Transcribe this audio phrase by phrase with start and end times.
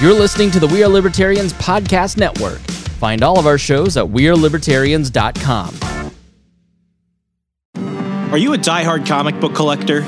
[0.00, 2.60] You're listening to the We Are Libertarians Podcast Network.
[3.00, 5.74] Find all of our shows at WeareLibertarians.com.
[8.32, 9.98] Are you a diehard comic book collector?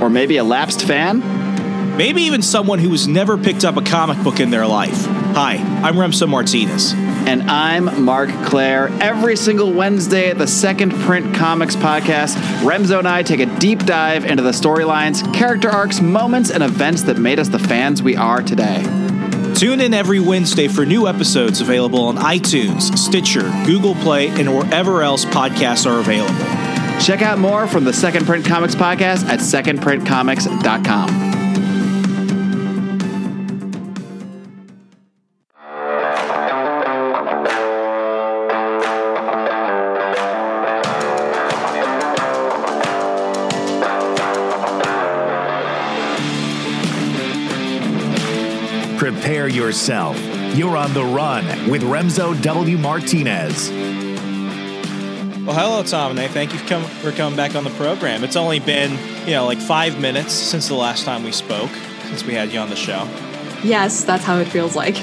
[0.00, 1.96] Or maybe a lapsed fan?
[1.96, 5.06] Maybe even someone who has never picked up a comic book in their life.
[5.34, 6.92] Hi, I'm Remso Martinez.
[6.94, 8.90] And I'm Mark Claire.
[9.02, 13.80] Every single Wednesday at the Second Print Comics podcast, Remso and I take a deep
[13.80, 18.14] dive into the storylines, character arcs, moments, and events that made us the fans we
[18.14, 18.84] are today.
[19.56, 25.02] Tune in every Wednesday for new episodes available on iTunes, Stitcher, Google Play, and wherever
[25.02, 26.34] else podcasts are available.
[27.00, 31.35] Check out more from the Second Print Comics podcast at secondprintcomics.com.
[49.66, 50.16] yourself.
[50.56, 52.78] You're on the run with Remso W.
[52.78, 53.68] Martinez.
[55.44, 58.22] Well, hello, Tom and Thank you for, come, for coming back on the program.
[58.22, 58.92] It's only been,
[59.26, 61.70] you know, like five minutes since the last time we spoke,
[62.04, 63.08] since we had you on the show.
[63.64, 64.96] Yes, that's how it feels like.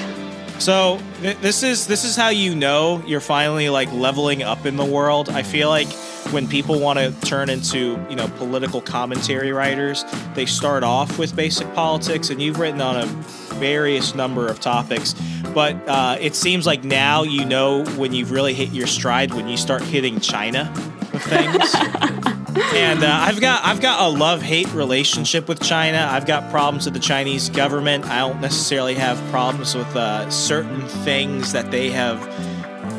[0.58, 4.76] So th- this is this is how you know you're finally like leveling up in
[4.76, 5.28] the world.
[5.28, 5.88] I feel like
[6.30, 11.34] when people want to turn into you know political commentary writers, they start off with
[11.36, 13.06] basic politics, and you've written on a
[13.54, 15.14] various number of topics.
[15.54, 19.48] But uh, it seems like now you know when you've really hit your stride when
[19.48, 20.72] you start hitting China
[21.12, 21.74] with things.
[22.74, 26.08] and uh, I've got I've got a love hate relationship with China.
[26.10, 28.04] I've got problems with the Chinese government.
[28.06, 32.20] I don't necessarily have problems with uh, certain things that they have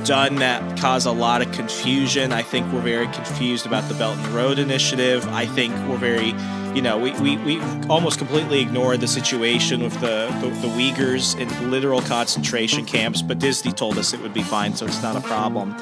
[0.05, 2.31] done that cause a lot of confusion.
[2.31, 5.27] I think we're very confused about the Belt and Road Initiative.
[5.29, 6.27] I think we're very,
[6.75, 11.37] you know, we, we, we almost completely ignored the situation with the, the, the Uyghurs
[11.39, 15.15] in literal concentration camps, but Disney told us it would be fine, so it's not
[15.15, 15.75] a problem.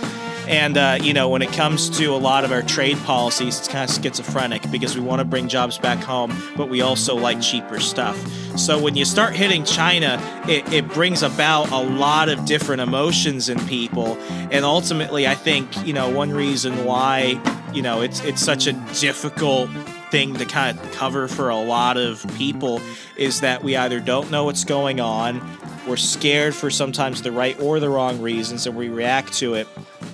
[0.47, 3.67] And, uh, you know, when it comes to a lot of our trade policies, it's
[3.67, 7.41] kind of schizophrenic because we want to bring jobs back home, but we also like
[7.41, 8.17] cheaper stuff.
[8.57, 13.49] So when you start hitting China, it, it brings about a lot of different emotions
[13.49, 14.17] in people.
[14.51, 17.41] And ultimately, I think, you know, one reason why,
[17.73, 19.69] you know, it's, it's such a difficult
[20.11, 22.79] thing to kind of cover for a lot of people
[23.17, 25.41] is that we either don't know what's going on,
[25.87, 29.67] we're scared for sometimes the right or the wrong reasons, and we react to it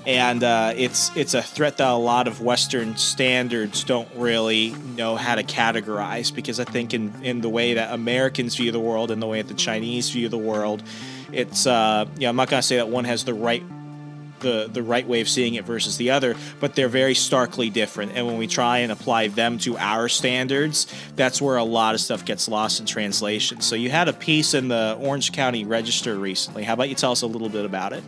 [0.06, 5.16] and uh, it's it's a threat that a lot of Western standards don't really know
[5.16, 9.12] how to categorize because I think in in the way that Americans view the world
[9.12, 10.84] and the way that the Chinese view the world,
[11.32, 13.64] it's uh, I'm not to say that one has the right
[14.40, 18.14] the the right way of seeing it versus the other, but they're very starkly different.
[18.16, 22.02] And when we try and apply them to our standards, that's where a lot of
[22.02, 23.62] stuff gets lost in translation.
[23.62, 26.64] So you had a piece in the Orange County Register recently.
[26.64, 28.04] How about you tell us a little bit about it?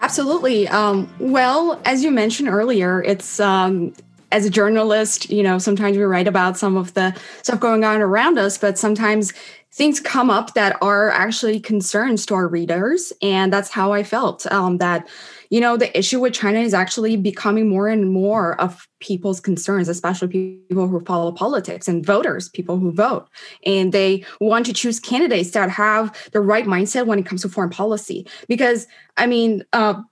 [0.00, 0.68] Absolutely.
[0.68, 3.92] Um, well, as you mentioned earlier, it's um,
[4.30, 8.00] as a journalist, you know, sometimes we write about some of the stuff going on
[8.00, 9.32] around us, but sometimes
[9.72, 13.12] things come up that are actually concerns to our readers.
[13.22, 15.08] And that's how I felt um, that
[15.50, 19.88] you know, the issue with China is actually becoming more and more of people's concerns,
[19.88, 20.28] especially
[20.68, 23.28] people who follow politics and voters, people who vote.
[23.64, 27.48] And they want to choose candidates that have the right mindset when it comes to
[27.48, 28.26] foreign policy.
[28.46, 28.86] Because,
[29.16, 30.02] I mean, uh,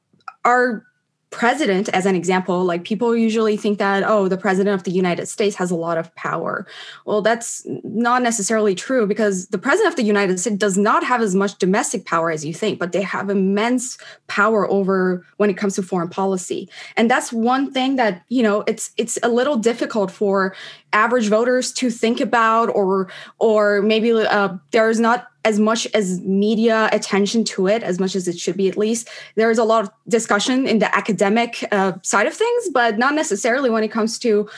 [0.45, 0.87] our
[1.31, 5.27] president as an example like people usually think that oh the president of the united
[5.27, 6.67] states has a lot of power.
[7.05, 11.21] Well that's not necessarily true because the president of the united states does not have
[11.21, 13.99] as much domestic power as you think but they have immense
[14.29, 16.69] power over when it comes to foreign policy.
[16.97, 20.55] And that's one thing that you know it's it's a little difficult for
[20.93, 26.89] average voters to think about or or maybe uh, there's not as much as media
[26.93, 29.91] attention to it as much as it should be at least there's a lot of
[30.09, 34.49] discussion in the academic uh, side of things but not necessarily when it comes to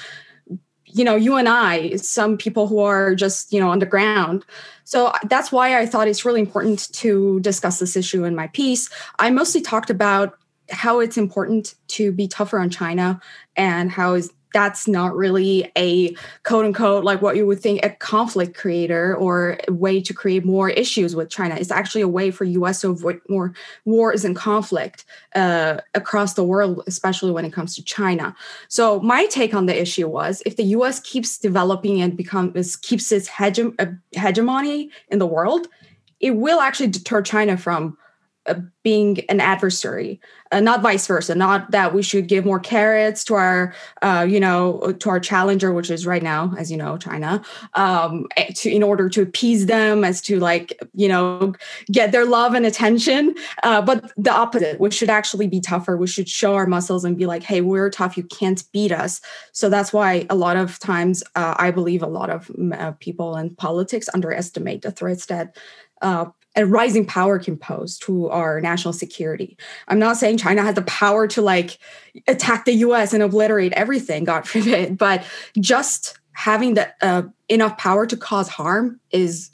[0.86, 4.46] you know you and i some people who are just you know on the ground
[4.84, 8.88] so that's why i thought it's really important to discuss this issue in my piece.
[9.18, 10.38] I mostly talked about
[10.70, 13.20] how it's important to be tougher on china
[13.56, 17.90] and how is that's not really a quote unquote like what you would think a
[17.90, 21.54] conflict creator or a way to create more issues with China.
[21.56, 22.80] It's actually a way for U.S.
[22.80, 23.54] to avoid more
[23.84, 25.04] wars and conflict
[25.34, 28.34] uh, across the world, especially when it comes to China.
[28.68, 31.00] So my take on the issue was if the U.S.
[31.00, 35.68] keeps developing and becomes keeps its hege- uh, hegemony in the world,
[36.20, 37.96] it will actually deter China from
[38.82, 41.34] being an adversary, uh, not vice versa.
[41.34, 45.72] Not that we should give more carrots to our, uh, you know, to our challenger,
[45.72, 47.42] which is right now, as you know, China,
[47.74, 51.52] um, eh, to in order to appease them, as to like, you know,
[51.92, 53.34] get their love and attention.
[53.62, 55.96] Uh, but the opposite, we should actually be tougher.
[55.96, 58.16] We should show our muscles and be like, hey, we're tough.
[58.16, 59.20] You can't beat us.
[59.52, 63.36] So that's why a lot of times, uh, I believe a lot of uh, people
[63.36, 65.56] in politics underestimate the threats that
[66.00, 66.26] uh,
[66.58, 69.56] a rising power can pose to our national security.
[69.86, 71.78] I'm not saying China has the power to like
[72.26, 75.24] attack the US and obliterate everything, God forbid, but
[75.58, 79.50] just having that uh, enough power to cause harm is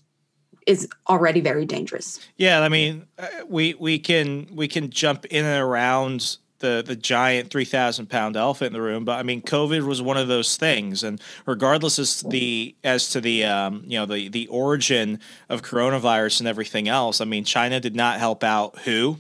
[0.66, 2.18] is already very dangerous.
[2.38, 6.96] Yeah, I mean, uh, we we can we can jump in and around the the
[6.96, 9.04] giant three thousand pound elephant in the room.
[9.04, 13.20] But I mean, COVID was one of those things, and regardless as the as to
[13.20, 15.20] the um, you know the the origin
[15.50, 19.18] of coronavirus and everything else, I mean, China did not help out who.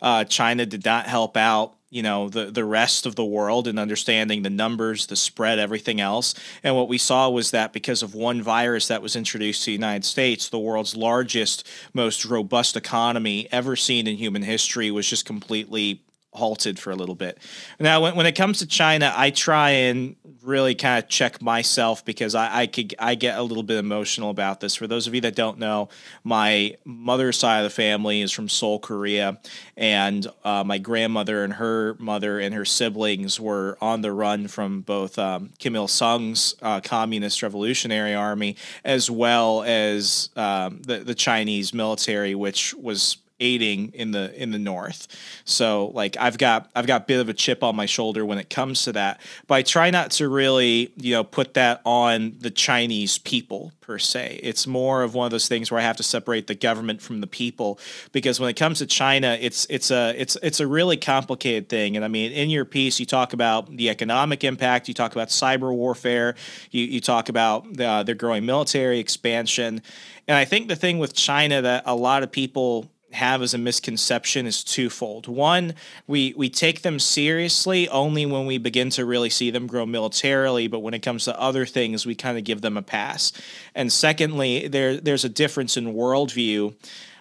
[0.00, 3.76] Uh, China did not help out you know the the rest of the world in
[3.76, 6.34] understanding the numbers, the spread, everything else.
[6.62, 9.72] And what we saw was that because of one virus that was introduced to the
[9.72, 15.24] United States, the world's largest, most robust economy ever seen in human history was just
[15.24, 16.04] completely
[16.34, 17.38] halted for a little bit.
[17.78, 22.04] Now, when, when it comes to China, I try and really kind of check myself
[22.04, 24.74] because I, I could I get a little bit emotional about this.
[24.74, 25.88] For those of you that don't know,
[26.22, 29.38] my mother's side of the family is from Seoul, Korea,
[29.76, 34.82] and uh, my grandmother and her mother and her siblings were on the run from
[34.82, 41.14] both um, Kim Il Sung's uh, Communist Revolutionary Army as well as um, the the
[41.14, 45.06] Chinese military, which was aiding in the in the north.
[45.44, 48.38] So like I've got I've got a bit of a chip on my shoulder when
[48.38, 49.20] it comes to that.
[49.46, 53.98] But I try not to really, you know, put that on the Chinese people per
[53.98, 54.40] se.
[54.42, 57.20] It's more of one of those things where I have to separate the government from
[57.20, 57.78] the people
[58.12, 61.96] because when it comes to China, it's it's a it's it's a really complicated thing.
[61.96, 65.28] And I mean, in your piece, you talk about the economic impact, you talk about
[65.28, 66.34] cyber warfare,
[66.70, 69.82] you you talk about the, uh, their growing military expansion.
[70.26, 73.58] And I think the thing with China that a lot of people have as a
[73.58, 75.26] misconception is twofold.
[75.26, 75.74] One,
[76.06, 80.68] we we take them seriously only when we begin to really see them grow militarily,
[80.68, 83.32] but when it comes to other things, we kind of give them a pass.
[83.74, 86.74] And secondly, there there's a difference in worldview.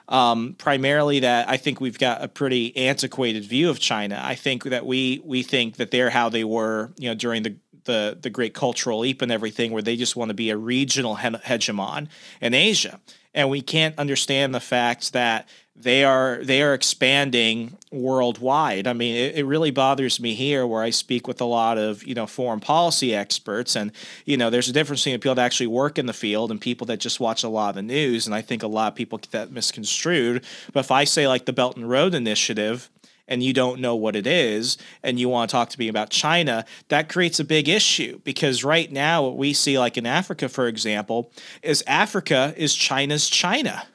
[0.09, 4.21] Um, primarily that I think we've got a pretty antiquated view of China.
[4.21, 7.55] I think that we we think that they're how they were, you know, during the
[7.85, 11.15] the the great cultural leap and everything, where they just want to be a regional
[11.15, 12.07] he- hegemon
[12.41, 12.99] in Asia,
[13.33, 18.85] and we can't understand the fact that they are they are expanding worldwide.
[18.85, 22.03] I mean, it, it, really bothers me here where I speak with a lot of
[22.03, 23.91] you know foreign policy experts, and
[24.25, 26.85] you know there's a difference between people that actually work in the field and people
[26.87, 28.27] that just watch a lot of the news.
[28.27, 30.45] And I think a lot of people get that misconstrued.
[30.73, 32.89] But if I say like the Belt and Road Initiative,
[33.27, 36.09] and you don't know what it is and you want to talk to me about
[36.09, 40.49] China, that creates a big issue because right now what we see like in Africa
[40.49, 41.31] for example
[41.61, 43.87] is Africa is China's China.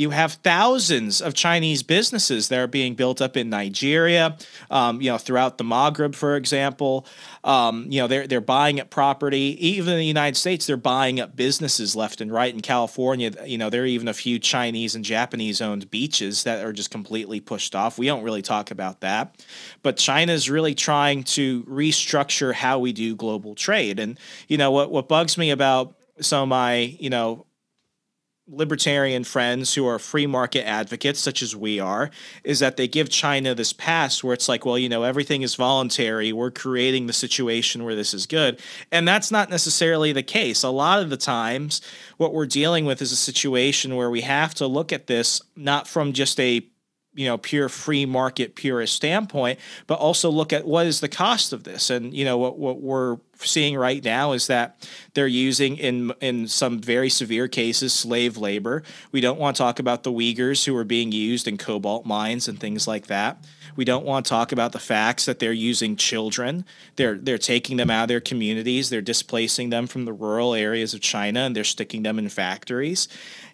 [0.00, 4.38] You have thousands of Chinese businesses that are being built up in Nigeria,
[4.70, 7.04] um, you know, throughout the Maghreb, for example.
[7.44, 9.58] Um, you know, they're they're buying up property.
[9.60, 12.54] Even in the United States, they're buying up businesses left and right.
[12.54, 16.64] In California, you know, there are even a few Chinese and Japanese owned beaches that
[16.64, 17.98] are just completely pushed off.
[17.98, 19.44] We don't really talk about that,
[19.82, 23.98] but China is really trying to restructure how we do global trade.
[23.98, 24.18] And
[24.48, 27.44] you know, what what bugs me about some of my you know
[28.50, 32.10] libertarian friends who are free market advocates, such as we are,
[32.42, 35.54] is that they give China this pass where it's like, well, you know, everything is
[35.54, 36.32] voluntary.
[36.32, 38.60] We're creating the situation where this is good.
[38.90, 40.62] And that's not necessarily the case.
[40.62, 41.80] A lot of the times,
[42.16, 45.86] what we're dealing with is a situation where we have to look at this not
[45.86, 46.66] from just a
[47.14, 49.58] you know pure free market purist standpoint
[49.88, 52.80] but also look at what is the cost of this and you know what what
[52.80, 58.36] we're seeing right now is that they're using in in some very severe cases slave
[58.36, 58.82] labor
[59.12, 62.48] we don't want to talk about the uyghurs who are being used in cobalt mines
[62.48, 63.42] and things like that
[63.76, 66.64] we don't want to talk about the facts that they're using children.
[66.96, 68.90] They're they're taking them out of their communities.
[68.90, 73.08] They're displacing them from the rural areas of China and they're sticking them in factories.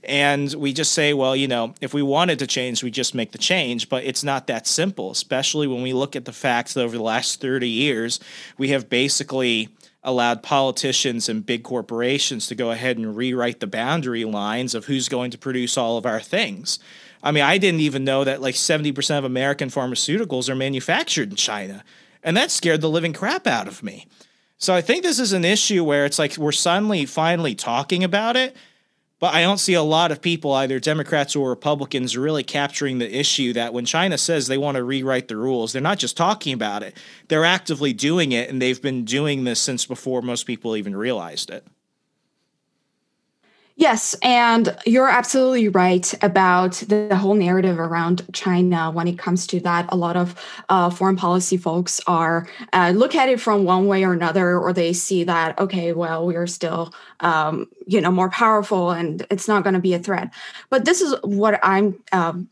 [0.04, 3.32] And we just say, well, you know, if we wanted to change, we just make
[3.32, 3.88] the change.
[3.88, 7.02] But it's not that simple, especially when we look at the facts that over the
[7.02, 8.20] last 30 years,
[8.56, 9.68] we have basically
[10.06, 15.08] allowed politicians and big corporations to go ahead and rewrite the boundary lines of who's
[15.08, 16.78] going to produce all of our things.
[17.22, 21.36] I mean, I didn't even know that like 70% of American pharmaceuticals are manufactured in
[21.36, 21.84] China.
[22.22, 24.06] And that scared the living crap out of me.
[24.58, 28.36] So I think this is an issue where it's like we're suddenly finally talking about
[28.36, 28.56] it,
[29.18, 33.18] but I don't see a lot of people, either Democrats or Republicans, really capturing the
[33.18, 36.52] issue that when China says they want to rewrite the rules, they're not just talking
[36.52, 36.96] about it,
[37.28, 41.50] they're actively doing it, and they've been doing this since before most people even realized
[41.50, 41.66] it.
[43.78, 49.60] Yes, and you're absolutely right about the, whole narrative around China when it comes to
[49.60, 49.84] that.
[49.90, 50.34] A lot of
[50.70, 54.72] uh, foreign policy folks are uh, look at it from one way or another, or
[54.72, 59.46] they see that okay, well, we are still, um, you know, more powerful, and it's
[59.46, 60.32] not going to be a threat.
[60.70, 62.48] But this is what I'm, um,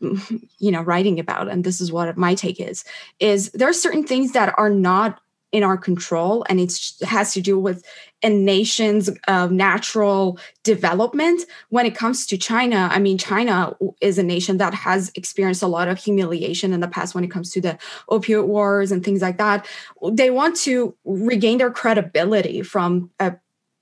[0.59, 2.83] you know, writing about, and this is what my take is:
[3.19, 5.19] is there are certain things that are not
[5.55, 7.81] in our control and it has to do with
[8.25, 11.43] a nation's uh, natural development.
[11.69, 15.67] When it comes to china i mean china is a nation that has experienced a
[15.67, 17.77] lot of humiliation in the past when it comes to the
[18.09, 19.67] opioid wars and things like that.
[20.11, 23.35] They want to regain their credibility from a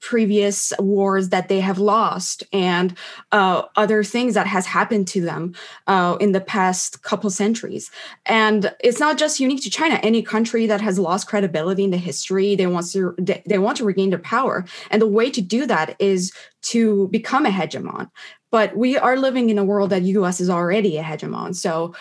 [0.03, 2.95] previous wars that they have lost and
[3.31, 5.55] uh, other things that has happened to them
[5.87, 7.89] uh, in the past couple centuries.
[8.25, 9.95] And it's not just unique to china.
[10.03, 13.85] Any country that has lost credibility in the history they want to they want to
[13.85, 14.65] regain their power.
[14.91, 16.33] And the way to do that is
[16.63, 18.11] to become a hegemon.
[18.51, 21.55] But we are living in a world that the us is already a hegemon.
[21.55, 21.95] So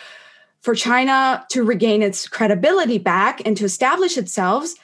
[0.60, 4.74] for china to regain its credibility back and to establish itself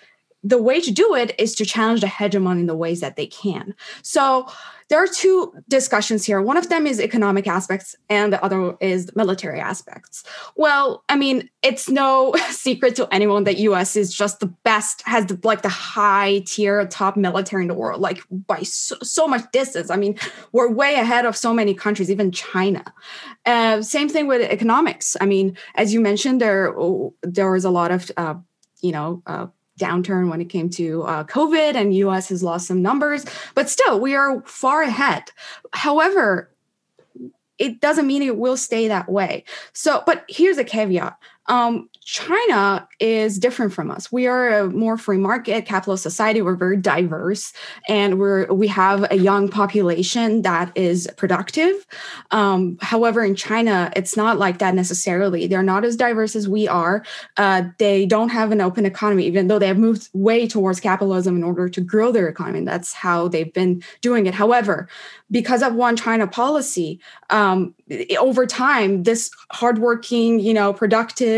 [0.45, 3.27] the way to do it is to challenge the hegemon in the ways that they
[3.27, 3.75] can.
[4.03, 4.47] So
[4.89, 6.41] there are two discussions here.
[6.41, 10.25] One of them is economic aspects, and the other is military aspects.
[10.57, 13.97] Well, I mean, it's no secret to anyone that U.S.
[13.97, 18.01] is just the best, has the, like the high tier top military in the world,
[18.01, 19.91] like by so, so, much distance.
[19.91, 20.19] I mean,
[20.53, 22.85] we're way ahead of so many countries, even China.
[23.45, 25.17] Uh, same thing with economics.
[25.21, 26.75] I mean, as you mentioned, there
[27.23, 28.35] there is a lot of uh,
[28.81, 29.23] you know.
[29.27, 33.71] Uh, downturn when it came to uh, COVID, and US has lost some numbers, but
[33.71, 35.31] still, we are far ahead.
[35.73, 36.51] However,
[37.59, 39.45] it doesn't mean it will stay that way.
[39.73, 41.19] So, but here's a caveat
[41.49, 44.11] um, China is different from us.
[44.11, 46.41] We are a more free market capitalist society.
[46.41, 47.53] We're very diverse,
[47.87, 51.87] and we're we have a young population that is productive.
[52.31, 55.47] Um, however, in China, it's not like that necessarily.
[55.47, 57.05] They're not as diverse as we are.
[57.37, 61.37] Uh, they don't have an open economy, even though they have moved way towards capitalism
[61.37, 62.65] in order to grow their economy.
[62.65, 64.35] That's how they've been doing it.
[64.35, 64.89] However,
[65.31, 67.75] because of one child policy, um,
[68.19, 71.38] over time, this hardworking, you know, productive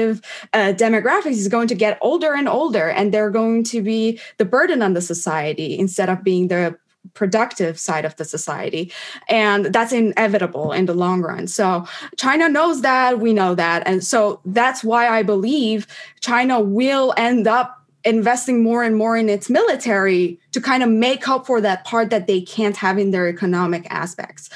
[0.53, 4.45] uh, demographics is going to get older and older, and they're going to be the
[4.45, 6.79] burden on the society instead of being the
[7.15, 8.93] productive side of the society.
[9.29, 11.47] And that's inevitable in the long run.
[11.47, 13.87] So china knows that we know that.
[13.87, 15.87] And so that's why i believe
[16.21, 21.29] china will end up investing more and more in its military to kind of make
[21.29, 24.49] up for that part that they can't have in their economic aspects.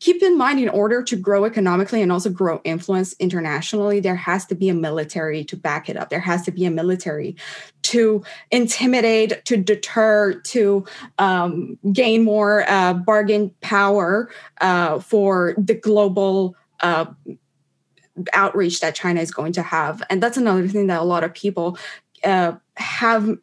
[0.00, 4.46] Keep in mind, in order to grow economically and also grow influence internationally, there has
[4.46, 6.08] to be a military to back it up.
[6.08, 7.36] There has to be a military
[7.82, 10.86] to intimidate, to deter, to
[11.18, 14.30] um, gain more uh, bargain power
[14.60, 16.56] uh, for the global.
[16.80, 17.06] Uh,
[18.32, 20.02] outreach that China is going to have.
[20.10, 21.78] And that's another thing that a lot of people
[22.24, 23.38] uh, have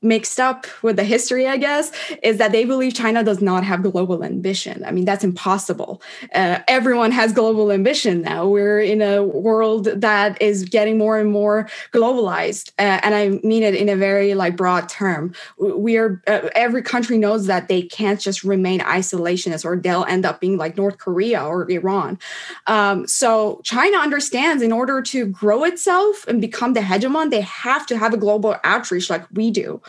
[0.00, 1.90] mixed up with the history, I guess,
[2.22, 4.84] is that they believe China does not have global ambition.
[4.84, 6.00] I mean, that's impossible.
[6.34, 8.46] Uh, everyone has global ambition now.
[8.46, 13.62] We're in a world that is getting more and more globalized, uh, and I mean
[13.62, 15.32] it in a very like broad term.
[15.58, 20.24] We are uh, every country knows that they can't just remain isolationist, or they'll end
[20.24, 22.18] up being like North Korea or Iran.
[22.66, 27.86] Um, so China understands in order to grow itself and become the hegemon, they have
[27.86, 29.80] to have a global outreach like we do.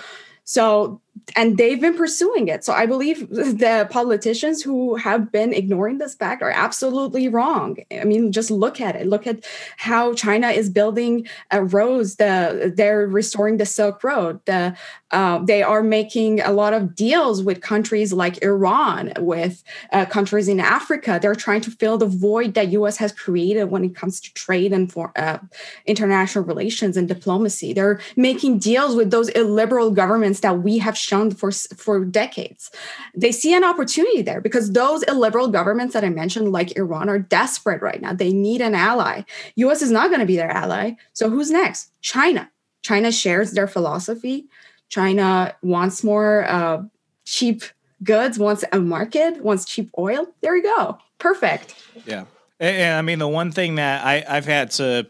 [0.49, 0.99] So
[1.35, 2.63] and they've been pursuing it.
[2.63, 7.77] So I believe the politicians who have been ignoring this fact are absolutely wrong.
[7.91, 9.05] I mean, just look at it.
[9.05, 9.45] Look at
[9.77, 12.15] how China is building a roads.
[12.15, 14.39] The they're restoring the Silk Road.
[14.45, 14.75] The
[15.11, 20.47] uh, they are making a lot of deals with countries like Iran, with uh, countries
[20.47, 21.19] in Africa.
[21.21, 22.97] They're trying to fill the void that U.S.
[22.97, 25.39] has created when it comes to trade and for uh,
[25.85, 27.73] international relations and diplomacy.
[27.73, 32.69] They're making deals with those illiberal governments that we have shown for for decades.
[33.15, 37.19] They see an opportunity there because those illiberal governments that I mentioned, like Iran, are
[37.19, 38.13] desperate right now.
[38.13, 39.23] They need an ally.
[39.55, 39.81] U.S.
[39.81, 40.91] is not going to be their ally.
[41.13, 41.91] So who's next?
[42.01, 42.49] China.
[42.81, 44.47] China shares their philosophy.
[44.89, 46.83] China wants more uh,
[47.25, 47.63] cheap
[48.03, 50.27] goods, wants a market, wants cheap oil.
[50.41, 50.97] There you go.
[51.17, 51.75] Perfect.
[52.05, 52.25] Yeah.
[52.59, 55.07] And, I mean, the one thing that I, I've had to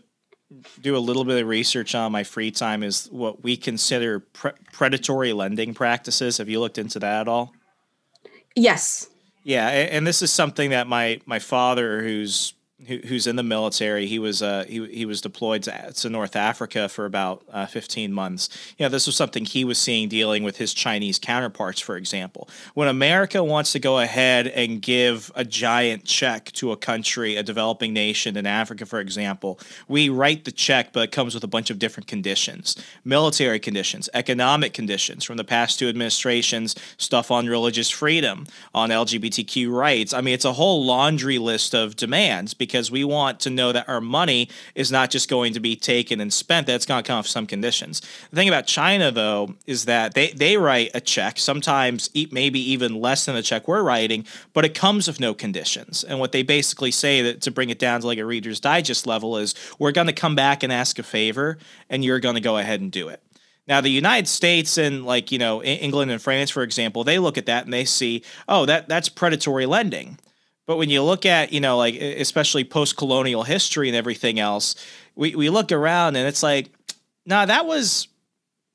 [0.81, 4.51] do a little bit of research on my free time is what we consider pre-
[4.71, 6.37] predatory lending practices.
[6.37, 7.53] Have you looked into that at all?
[8.55, 9.07] Yes.
[9.43, 12.53] Yeah, and this is something that my my father, who's
[12.87, 14.05] who, who's in the military.
[14.05, 18.13] He was uh, he, he was deployed to, to North Africa for about uh, 15
[18.13, 18.49] months.
[18.77, 22.49] You know, this was something he was seeing dealing with his Chinese counterparts, for example.
[22.73, 27.43] When America wants to go ahead and give a giant check to a country, a
[27.43, 31.47] developing nation in Africa, for example, we write the check, but it comes with a
[31.47, 37.47] bunch of different conditions military conditions, economic conditions from the past two administrations, stuff on
[37.47, 40.13] religious freedom, on LGBTQ rights.
[40.13, 43.87] I mean, it's a whole laundry list of demands because we want to know that
[43.89, 47.17] our money is not just going to be taken and spent, that's going to come
[47.17, 48.01] with some conditions.
[48.29, 52.95] The thing about China, though, is that they, they write a check, sometimes maybe even
[52.95, 56.03] less than the check we're writing, but it comes with no conditions.
[56.03, 59.07] And what they basically say that to bring it down to like a Reader's Digest
[59.07, 61.57] level is we're going to come back and ask a favor,
[61.89, 63.21] and you're going to go ahead and do it.
[63.67, 67.37] Now, the United States and like, you know, England and France, for example, they look
[67.37, 70.17] at that and they see, oh, that that's predatory lending.
[70.69, 74.75] But when you look at, you know, like especially post colonial history and everything else,
[75.15, 76.69] we, we look around and it's like,
[77.25, 78.07] nah, that was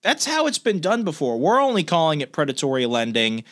[0.03, 1.39] that's how it's been done before.
[1.39, 3.45] We're only calling it predatory lending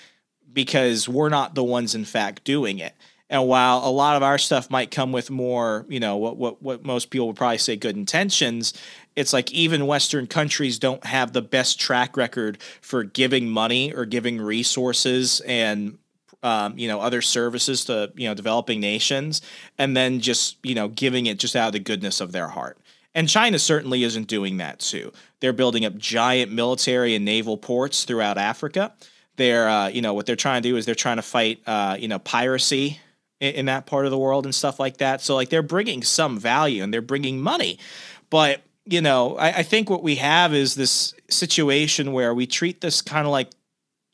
[0.53, 2.97] because we're not the ones in fact doing it.
[3.31, 6.61] And while a lot of our stuff might come with more, you know, what what
[6.61, 8.75] what most people would probably say good intentions,
[9.15, 14.05] it's like even Western countries don't have the best track record for giving money or
[14.05, 15.97] giving resources and
[16.43, 19.41] um, you know other services to you know developing nations
[19.79, 22.79] and then just you know giving it just out of the goodness of their heart.
[23.15, 25.13] And china certainly isn't doing that too.
[25.41, 28.93] They're building up giant military and naval ports throughout africa.
[29.37, 31.97] They're uh, you know what they're trying to do is they're trying to fight uh,
[31.99, 33.01] you know piracy
[33.41, 35.21] in, in that part of the world and stuff like that.
[35.21, 37.79] So like they're bringing some value and they're bringing money.
[38.31, 42.81] But you know I, I think what we have is this situation where we treat
[42.81, 43.51] this kind of like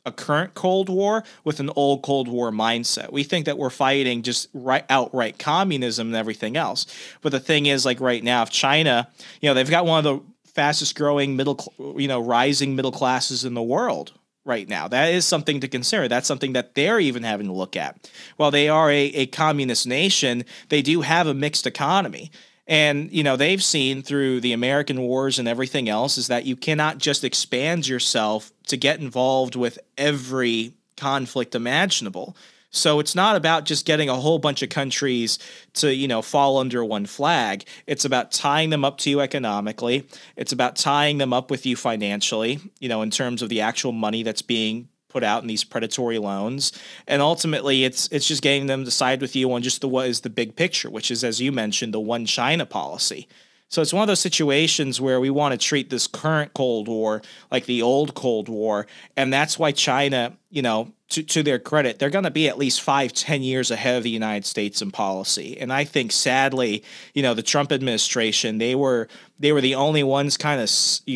[0.07, 3.13] a current Cold War with an old Cold War mindset.
[3.13, 6.87] We think that we're fighting just right outright communism and everything else.
[7.21, 9.09] But the thing is, like right now, if China,
[9.41, 13.45] you know, they've got one of the fastest growing middle, you know, rising middle classes
[13.45, 14.13] in the world
[14.45, 14.89] right now.
[14.89, 16.09] That is something to consider.
[16.09, 18.11] That's something that they're even having to look at.
[18.39, 22.31] While they are a, a communist nation, they do have a mixed economy.
[22.69, 26.55] And, you know, they've seen through the American wars and everything else is that you
[26.55, 32.37] cannot just expand yourself to get involved with every conflict imaginable.
[32.71, 35.39] So it's not about just getting a whole bunch of countries
[35.75, 37.65] to, you know, fall under one flag.
[37.87, 40.07] It's about tying them up to you economically.
[40.37, 43.93] It's about tying them up with you financially, you know, in terms of the actual
[43.93, 46.73] money that's being put out in these predatory loans
[47.07, 50.07] and ultimately it's it's just getting them to side with you on just the what
[50.09, 53.27] is the big picture which is as you mentioned the one china policy
[53.69, 57.23] so it's one of those situations where we want to treat this current Cold War
[57.51, 58.87] like the old Cold War.
[59.17, 62.59] And that's why China, you know, to, to their credit, they're going to be at
[62.59, 65.59] least five, ten years ahead of the United States in policy.
[65.59, 69.09] And I think, sadly, you know, the Trump administration, they were
[69.41, 70.71] they were the only ones kind of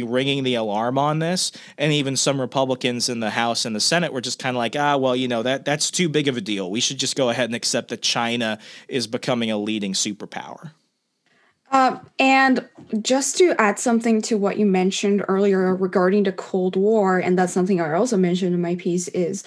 [0.09, 1.53] ringing the alarm on this.
[1.77, 4.77] And even some Republicans in the House and the Senate were just kind of like,
[4.77, 6.71] ah, well, you know, that that's too big of a deal.
[6.71, 10.73] We should just go ahead and accept that China is becoming a leading superpower.
[11.71, 12.69] Uh, and
[13.01, 17.55] just to add something to what you mentioned earlier regarding the Cold War, and that's
[17.55, 19.43] something I also mentioned in my piece, is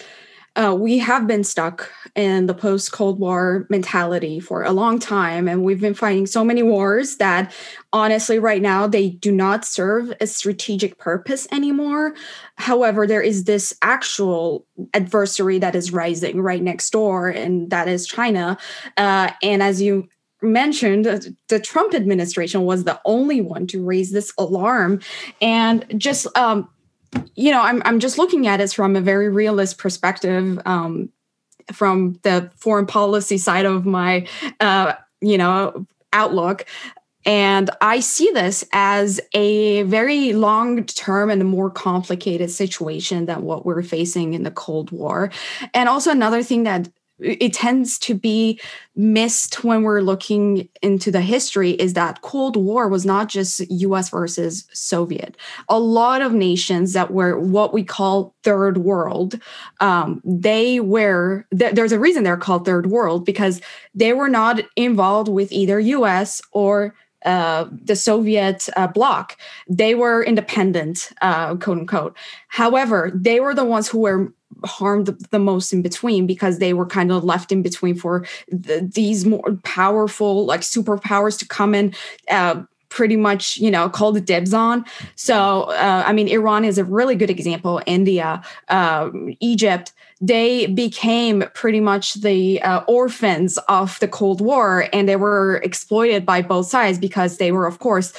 [0.56, 5.48] uh, we have been stuck in the post Cold War mentality for a long time.
[5.48, 7.54] And we've been fighting so many wars that
[7.92, 12.16] honestly, right now, they do not serve a strategic purpose anymore.
[12.56, 18.08] However, there is this actual adversary that is rising right next door, and that is
[18.08, 18.58] China.
[18.96, 20.08] Uh, and as you
[20.42, 21.06] mentioned,
[21.50, 25.02] the Trump administration was the only one to raise this alarm.
[25.42, 26.70] And just, um,
[27.36, 31.10] you know, I'm, I'm just looking at it from a very realist perspective, um,
[31.74, 34.28] from the foreign policy side of my,
[34.60, 36.66] uh, you know, outlook.
[37.26, 43.66] And I see this as a very long term and more complicated situation than what
[43.66, 45.32] we're facing in the Cold War.
[45.74, 46.88] And also, another thing that
[47.20, 48.60] it tends to be
[48.96, 54.10] missed when we're looking into the history is that cold war was not just us
[54.10, 55.38] versus soviet
[55.70, 59.40] a lot of nations that were what we call third world
[59.80, 63.62] um, they were th- there's a reason they're called third world because
[63.94, 66.94] they were not involved with either us or
[67.26, 69.36] uh, the Soviet uh, bloc.
[69.68, 72.16] They were independent, uh, quote unquote.
[72.50, 74.32] However, they were the ones who were
[74.66, 78.90] harmed the most in between because they were kind of left in between for the,
[78.94, 81.94] these more powerful like superpowers to come in
[82.30, 84.86] uh, pretty much you know called the dibs on.
[85.16, 87.82] So uh, i mean iran is a really good example.
[87.86, 95.10] India uh, egypt they became pretty much the uh, orphans of the Cold War and
[95.10, 98.14] they were exploited by both sides because they were, of course,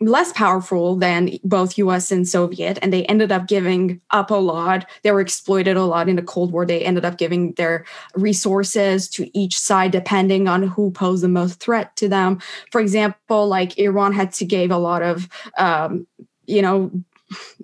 [0.00, 2.78] less powerful than both US and Soviet.
[2.82, 4.86] And they ended up giving up a lot.
[5.02, 6.64] They were exploited a lot in the Cold War.
[6.64, 7.84] They ended up giving their
[8.14, 12.38] resources to each side depending on who posed the most threat to them.
[12.70, 16.06] For example, like Iran had to give a lot of um,
[16.46, 16.90] you know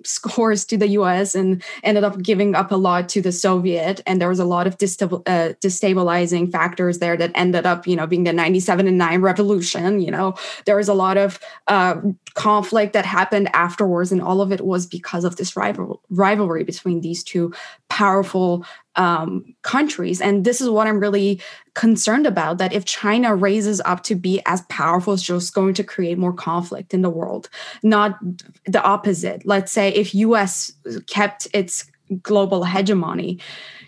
[0.03, 4.01] scores to the US and ended up giving up a lot to the Soviet.
[4.05, 8.07] And there was a lot of uh, destabilizing factors there that ended up, you know,
[8.07, 9.99] being the 97 and 9 revolution.
[9.99, 12.01] You know, there was a lot of uh,
[12.33, 14.11] conflict that happened afterwards.
[14.11, 17.53] And all of it was because of this rival- rivalry between these two
[17.89, 18.65] powerful
[18.97, 20.19] um, countries.
[20.19, 21.41] And this is what I'm really
[21.75, 25.83] concerned about that if China raises up to be as powerful, it's just going to
[25.83, 27.49] create more conflict in the world,
[27.83, 28.17] not
[28.65, 29.45] the opposite.
[29.45, 30.73] Let's say if US
[31.07, 31.89] kept its
[32.21, 33.39] global hegemony,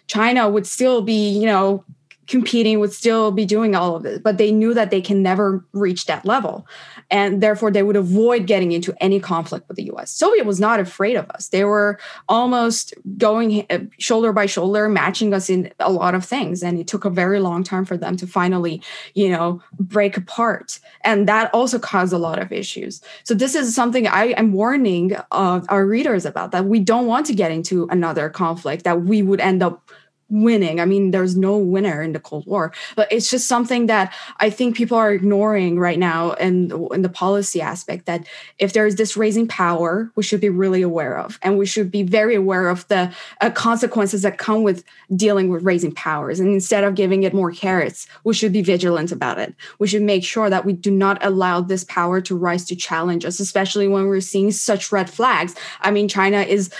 [0.07, 1.83] China would still be, you know,
[2.29, 5.65] competing would still be doing all of it but they knew that they can never
[5.73, 6.67] reach that level.
[7.09, 10.79] And therefore they would avoid getting into any conflict with the us soviet was not
[10.79, 11.49] afraid of us.
[11.49, 16.61] They were almost going uh, shoulder by shoulder matching us in a lot of things.
[16.61, 18.81] And it took a very long time for them to finally
[19.15, 20.79] you know break apart.
[21.03, 23.01] And that also caused a lot of issues.
[23.23, 27.25] So this is something i am warning uh, our readers about that we don't want
[27.25, 29.89] to get into another conflict that we would end up
[30.29, 30.79] winning.
[30.79, 34.49] I mean, there's no winner in the Cold War, but it's just something that I
[34.49, 38.95] think people are ignoring right now in, in the policy aspect that if there is
[38.95, 41.39] this raising power, we should be really aware of.
[41.41, 44.83] And we should be very aware of the uh, consequences that come with
[45.15, 46.39] dealing with raising powers.
[46.39, 49.55] And instead of giving it more carrots, we should be vigilant about it.
[49.79, 53.25] We should make sure that we do not allow this power to rise to challenge
[53.25, 55.55] us, especially when we're seeing such red flags.
[55.81, 56.71] I mean, China is,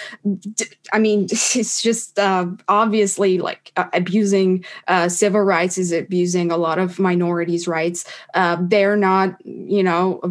[0.94, 6.58] I mean, it's just uh, obviously like uh, abusing uh, civil rights, is abusing a
[6.58, 8.06] lot of minorities' rights.
[8.34, 10.22] Uh, they're not, you know,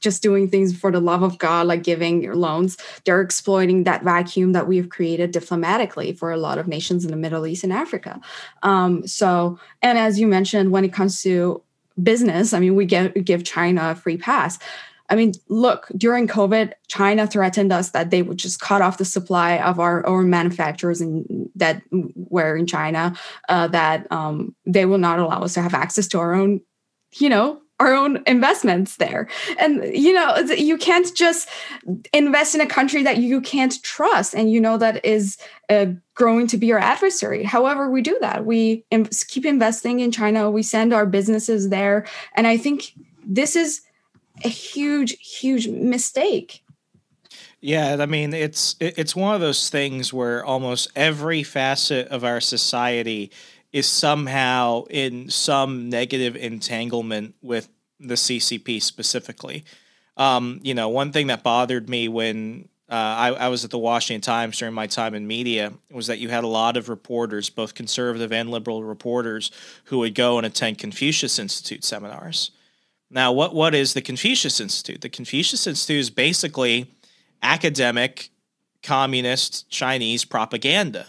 [0.00, 2.76] just doing things for the love of God, like giving loans.
[3.04, 7.16] They're exploiting that vacuum that we've created diplomatically for a lot of nations in the
[7.16, 8.20] Middle East and Africa.
[8.62, 11.62] Um, so, and as you mentioned, when it comes to
[12.02, 14.58] business, I mean, we get, give China a free pass.
[15.10, 19.04] I mean, look, during COVID, China threatened us that they would just cut off the
[19.04, 23.14] supply of our own manufacturers in, that were in China,
[23.48, 26.60] uh, that um, they will not allow us to have access to our own,
[27.18, 29.28] you know, our own investments there.
[29.58, 31.48] And, you know, you can't just
[32.12, 35.36] invest in a country that you can't trust and you know that is
[35.68, 37.42] uh, growing to be your adversary.
[37.42, 38.46] However, we do that.
[38.46, 38.84] We
[39.28, 42.06] keep investing in China, we send our businesses there.
[42.34, 42.92] And I think
[43.26, 43.82] this is
[44.42, 46.62] a huge, huge mistake.
[47.60, 52.40] Yeah, I mean it's it's one of those things where almost every facet of our
[52.40, 53.30] society
[53.72, 57.68] is somehow in some negative entanglement with
[57.98, 59.64] the CCP specifically.
[60.16, 63.78] Um, you know, one thing that bothered me when uh, I, I, was at the
[63.78, 67.50] Washington Times during my time in media was that you had a lot of reporters,
[67.50, 69.50] both conservative and liberal reporters,
[69.84, 72.52] who would go and attend Confucius Institute seminars.
[73.10, 75.00] Now, what what is the Confucius Institute?
[75.00, 76.94] The Confucius Institute is basically
[77.42, 78.30] academic
[78.82, 81.06] communist Chinese propaganda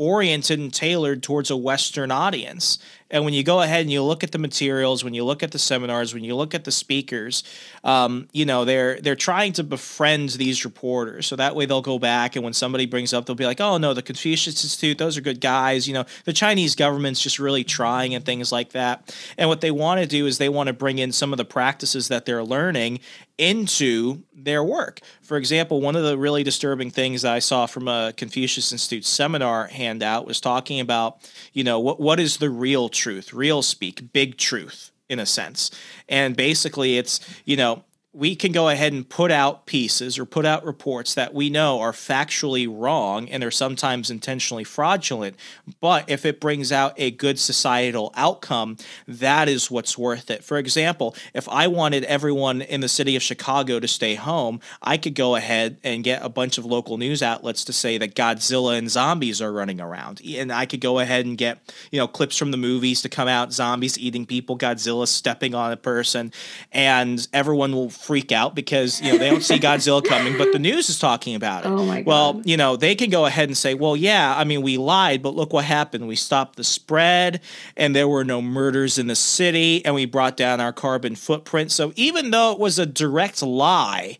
[0.00, 2.78] oriented and tailored towards a Western audience.
[3.10, 5.50] And when you go ahead and you look at the materials, when you look at
[5.50, 7.42] the seminars, when you look at the speakers,
[7.84, 11.98] um, you know they're they're trying to befriend these reporters, so that way they'll go
[11.98, 15.16] back and when somebody brings up, they'll be like, "Oh no, the Confucius Institute, those
[15.16, 19.14] are good guys." You know, the Chinese government's just really trying and things like that.
[19.36, 21.44] And what they want to do is they want to bring in some of the
[21.44, 23.00] practices that they're learning
[23.40, 25.00] into their work.
[25.22, 29.06] For example, one of the really disturbing things that I saw from a Confucius Institute
[29.06, 34.12] seminar handout was talking about, you know, what what is the real truth, real speak,
[34.12, 35.70] big truth in a sense.
[36.08, 40.44] And basically it's, you know, we can go ahead and put out pieces or put
[40.44, 45.36] out reports that we know are factually wrong and are sometimes intentionally fraudulent.
[45.80, 50.42] But if it brings out a good societal outcome, that is what's worth it.
[50.42, 54.96] For example, if I wanted everyone in the city of Chicago to stay home, I
[54.96, 58.76] could go ahead and get a bunch of local news outlets to say that Godzilla
[58.76, 60.20] and zombies are running around.
[60.26, 61.60] And I could go ahead and get,
[61.92, 65.70] you know, clips from the movies to come out zombies eating people, Godzilla stepping on
[65.70, 66.32] a person,
[66.72, 70.58] and everyone will freak out because you know they don't see Godzilla coming, but the
[70.58, 71.68] news is talking about it.
[71.68, 72.06] Oh my god!
[72.06, 75.22] Well, you know they can go ahead and say, "Well, yeah, I mean we lied,
[75.22, 76.08] but look what happened.
[76.08, 77.40] We stopped the spread,
[77.76, 81.70] and there were no murders in the city, and we brought down our carbon footprint."
[81.72, 84.18] So even though it was a direct lie,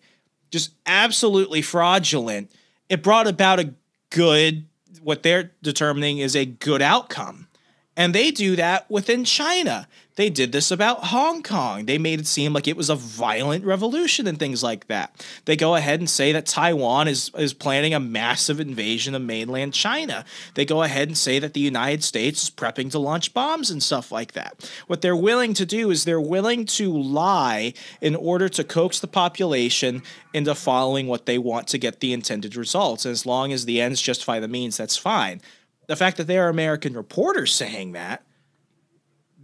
[0.50, 2.52] just absolutely fraudulent,
[2.88, 3.74] it brought about a
[4.10, 4.66] good
[5.02, 7.46] what they're determining is a good outcome.
[8.00, 9.86] And they do that within China.
[10.16, 11.84] They did this about Hong Kong.
[11.84, 15.22] They made it seem like it was a violent revolution and things like that.
[15.44, 19.74] They go ahead and say that Taiwan is, is planning a massive invasion of mainland
[19.74, 20.24] China.
[20.54, 23.82] They go ahead and say that the United States is prepping to launch bombs and
[23.82, 24.70] stuff like that.
[24.86, 29.08] What they're willing to do is they're willing to lie in order to coax the
[29.08, 33.04] population into following what they want to get the intended results.
[33.04, 35.42] As long as the ends justify the means, that's fine.
[35.90, 38.22] The fact that there are American reporters saying that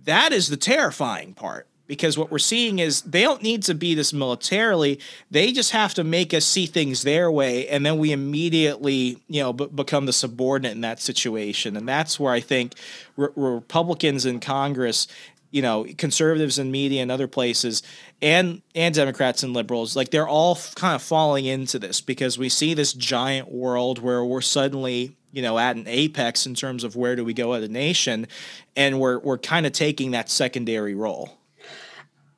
[0.04, 3.96] that is the terrifying part because what we're seeing is they don't need to be
[3.96, 5.00] this militarily.
[5.28, 9.42] They just have to make us see things their way and then we immediately you
[9.42, 11.76] know b- become the subordinate in that situation.
[11.76, 12.74] And that's where i think
[13.16, 15.08] re- republicans in congress
[15.50, 17.82] you know conservatives in media and other places
[18.22, 22.36] and and democrats and liberals like they're all f- kind of falling into this because
[22.36, 26.82] we see this giant world where we're suddenly you know at an apex in terms
[26.82, 28.26] of where do we go as a nation
[28.74, 31.38] and we're we're kind of taking that secondary role.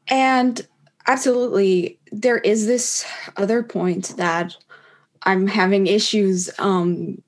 [0.08, 0.66] And
[1.06, 3.06] absolutely there is this
[3.36, 4.56] other point that
[5.22, 7.20] i'm having issues um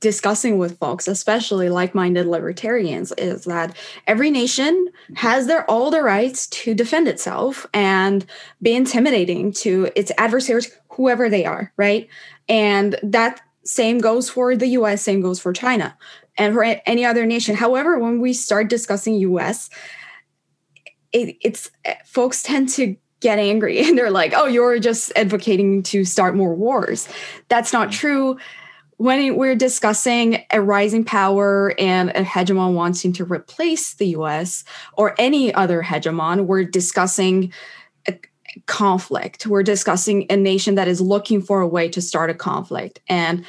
[0.00, 6.46] discussing with folks especially like-minded libertarians is that every nation has their all the rights
[6.48, 8.26] to defend itself and
[8.62, 12.08] be intimidating to its adversaries whoever they are right?
[12.48, 15.96] And that same goes for the US, same goes for China
[16.38, 17.56] and for any other nation.
[17.56, 19.68] However, when we start discussing US,
[21.12, 21.70] it, it's
[22.04, 26.54] folks tend to get angry and they're like, oh, you're just advocating to start more
[26.54, 27.08] wars.
[27.48, 27.98] That's not mm-hmm.
[27.98, 28.38] true.
[28.98, 35.14] When we're discussing a rising power and a hegemon wanting to replace the US or
[35.18, 37.52] any other hegemon, we're discussing
[38.66, 39.46] conflict.
[39.46, 43.00] We're discussing a nation that is looking for a way to start a conflict.
[43.08, 43.44] And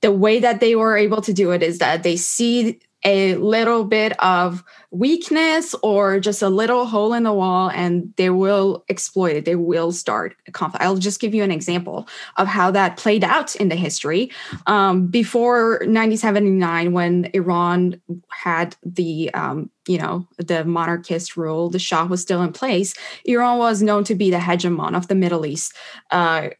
[0.00, 3.84] the way that they were able to do it is that they see a little
[3.84, 9.36] bit of weakness or just a little hole in the wall and they will exploit
[9.36, 9.44] it.
[9.44, 10.84] They will start a conflict.
[10.84, 14.30] I'll just give you an example of how that played out in the history.
[14.66, 22.06] Um, before 1979 when iran had the um, you know the monarchist rule the shah
[22.06, 22.94] was still in place
[23.26, 25.74] iran was known to be the hegemon of the middle east.
[26.10, 26.50] Uh,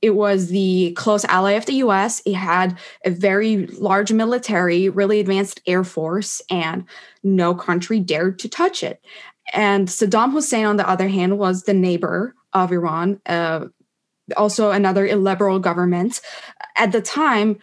[0.00, 2.22] it was the close ally of the US.
[2.24, 6.84] It had a very large military, really advanced air force, and
[7.22, 9.04] no country dared to touch it.
[9.52, 13.66] And Saddam Hussein, on the other hand, was the neighbor of Iran, uh,
[14.36, 16.20] also another illiberal government.
[16.76, 17.58] At the time,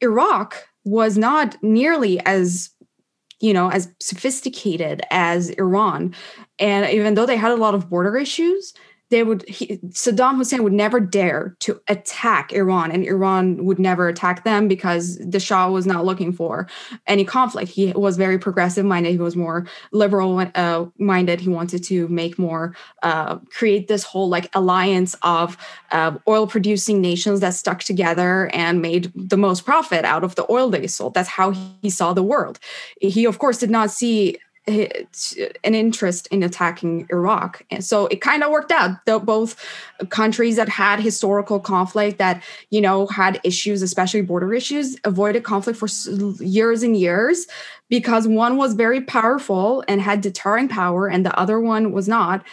[0.00, 2.70] Iraq was not nearly as
[3.40, 6.14] you know as sophisticated as Iran
[6.58, 8.74] and even though they had a lot of border issues
[9.10, 14.08] they would he, Saddam Hussein would never dare to attack Iran and Iran would never
[14.08, 16.68] attack them because the Shah was not looking for
[17.06, 17.70] any conflict.
[17.70, 19.10] He was very progressive minded.
[19.10, 21.40] He was more liberal uh, minded.
[21.40, 25.56] He wanted to make more uh, create this whole like alliance of
[25.90, 30.46] uh, oil producing nations that stuck together and made the most profit out of the
[30.50, 31.14] oil they sold.
[31.14, 32.60] That's how he saw the world.
[33.00, 34.86] He of course did not see Uh,
[35.64, 37.62] an interest in attacking Iraq.
[37.70, 39.04] And so it kind of worked out.
[39.06, 39.56] Both
[40.10, 45.78] countries that had historical conflict, that you know had issues, especially border issues, avoided conflict
[45.78, 45.88] for
[46.44, 47.46] years and years
[47.88, 52.44] because one was very powerful and had deterring power, and the other one was not.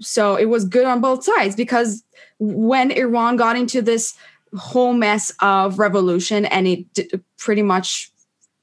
[0.00, 2.02] So it was good on both sides because
[2.40, 4.14] when Iran got into this
[4.58, 8.10] whole mess of revolution and it pretty much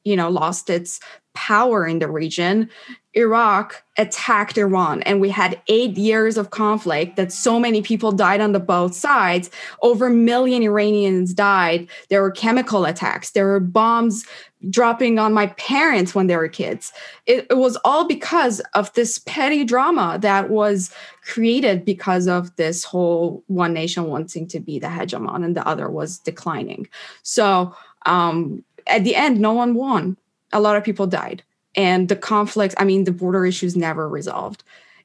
[0.04, 1.00] you know lost its
[1.40, 2.70] power in the region,
[3.14, 8.42] Iraq attacked Iran and we had 8 years of conflict that so many people died
[8.42, 9.50] on the both sides.
[9.82, 11.88] Over a million Iranians died.
[12.10, 13.32] There were chemical attacks.
[13.32, 14.26] There were bombs
[14.70, 16.92] dropping on my parents when they were kids.
[17.26, 20.92] It, it was all because of this petty drama that was
[21.24, 25.90] created because of this whole one nation wanting to be the hegemon and the other
[25.90, 26.90] was declining.
[27.24, 27.74] So
[28.06, 30.18] um, at the end, no one won
[30.52, 31.44] a lot of people died.
[31.76, 34.64] And the conflicts i mean the border issues never resolved.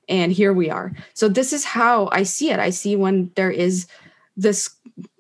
[0.09, 0.93] And here we are.
[1.15, 2.59] So this is how i see it.
[2.59, 3.87] I see when there is
[4.37, 4.71] this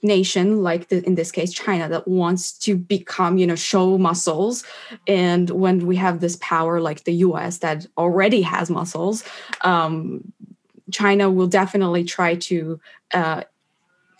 [0.02, 4.64] nation like the, in this case china that wants to become you know show muscles.
[5.06, 9.24] And when we have this power like the us that already has muscles
[9.62, 10.32] um,
[10.90, 12.80] china will definitely try to
[13.12, 13.42] uh,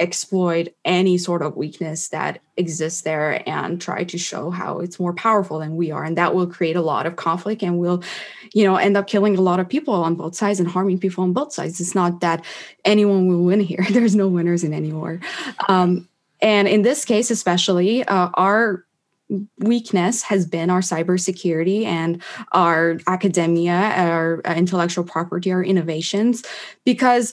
[0.01, 5.13] exploit any sort of weakness that exists there and try to show how it's more
[5.13, 6.05] powerful than we are.
[6.05, 8.03] And that will create a lot of conflict and will
[8.53, 11.25] you know end up killing a lot of people on both sides and harming people
[11.25, 11.81] on both sides.
[11.81, 12.45] It's not that
[12.85, 13.85] anyone will win here.
[13.91, 15.21] There's no winners in any war.
[15.69, 16.09] Um,
[16.41, 18.85] And in this case, especially, uh, our
[19.59, 26.45] weakness has been our cybersecurity and our academia, our intellectual property, our innovations,
[26.85, 27.33] because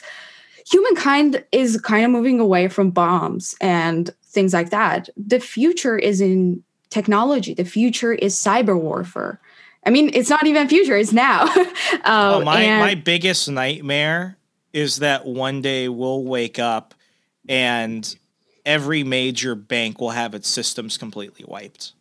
[0.71, 5.09] humankind is kind of moving away from bombs and things like that.
[5.17, 9.39] The future is in technology, the future is cyber warfare.
[9.85, 11.45] I mean, it's not even future; it's now.
[12.05, 14.37] oh, my and- my biggest nightmare
[14.73, 16.93] is that one day we'll wake up
[17.49, 18.15] and
[18.65, 21.93] every major bank will have its systems completely wiped.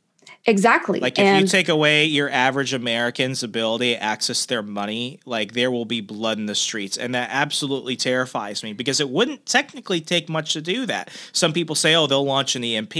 [0.47, 1.01] Exactly.
[1.01, 5.53] Like if and you take away your average American's ability to access their money, like
[5.53, 6.97] there will be blood in the streets.
[6.97, 11.11] And that absolutely terrifies me because it wouldn't technically take much to do that.
[11.33, 12.95] Some people say, oh, they'll launch an EMP.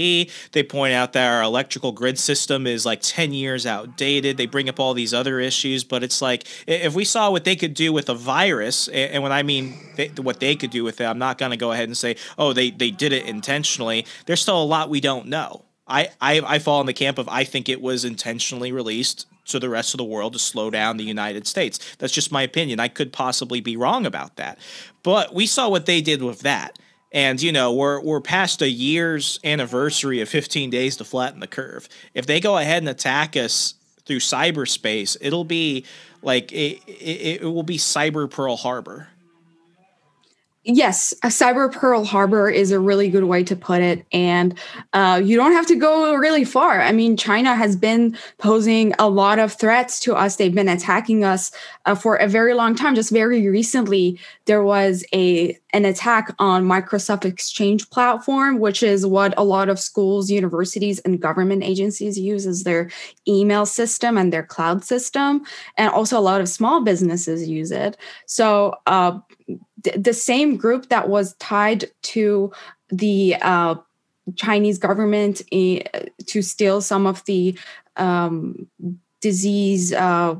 [0.51, 4.37] They point out that our electrical grid system is like 10 years outdated.
[4.37, 5.83] They bring up all these other issues.
[5.83, 9.31] But it's like if we saw what they could do with a virus, and when
[9.31, 11.89] I mean they, what they could do with it, I'm not going to go ahead
[11.89, 14.05] and say, oh, they, they did it intentionally.
[14.27, 15.65] There's still a lot we don't know.
[15.87, 19.59] I, I, I fall in the camp of I think it was intentionally released to
[19.59, 21.95] the rest of the world to slow down the United States.
[21.97, 22.79] That's just my opinion.
[22.79, 24.59] I could possibly be wrong about that.
[25.03, 26.77] But we saw what they did with that.
[27.11, 31.47] And you know, we're we're past a year's anniversary of 15 days to flatten the
[31.47, 31.89] curve.
[32.13, 33.73] If they go ahead and attack us
[34.05, 35.85] through cyberspace, it'll be
[36.21, 39.09] like it, it, it will be cyber Pearl Harbor.
[40.63, 44.05] Yes, a cyber Pearl Harbor is a really good way to put it.
[44.13, 44.55] And
[44.93, 46.81] uh, you don't have to go really far.
[46.81, 50.35] I mean, China has been posing a lot of threats to us.
[50.35, 51.51] They've been attacking us
[51.87, 52.93] uh, for a very long time.
[52.93, 59.33] Just very recently, there was a an attack on Microsoft Exchange platform, which is what
[59.37, 62.91] a lot of schools, universities, and government agencies use as their
[63.27, 65.41] email system and their cloud system.
[65.77, 67.97] And also, a lot of small businesses use it.
[68.27, 69.17] So, uh,
[69.83, 72.51] the same group that was tied to
[72.89, 73.75] the uh,
[74.35, 75.83] Chinese government in,
[76.27, 77.57] to steal some of the
[77.97, 78.67] um,
[79.21, 80.35] disease uh,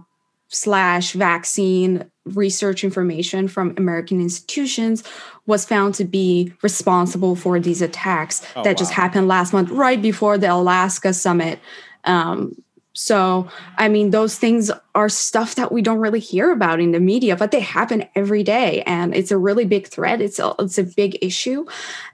[0.49, 5.04] slash vaccine research information from American institutions
[5.47, 8.75] was found to be responsible for these attacks oh, that wow.
[8.75, 11.60] just happened last month, right before the Alaska summit.
[12.04, 12.62] Um,
[12.93, 16.99] so, I mean, those things are stuff that we don't really hear about in the
[16.99, 18.82] media, but they happen every day.
[18.84, 20.21] And it's a really big threat.
[20.21, 21.65] It's a, it's a big issue.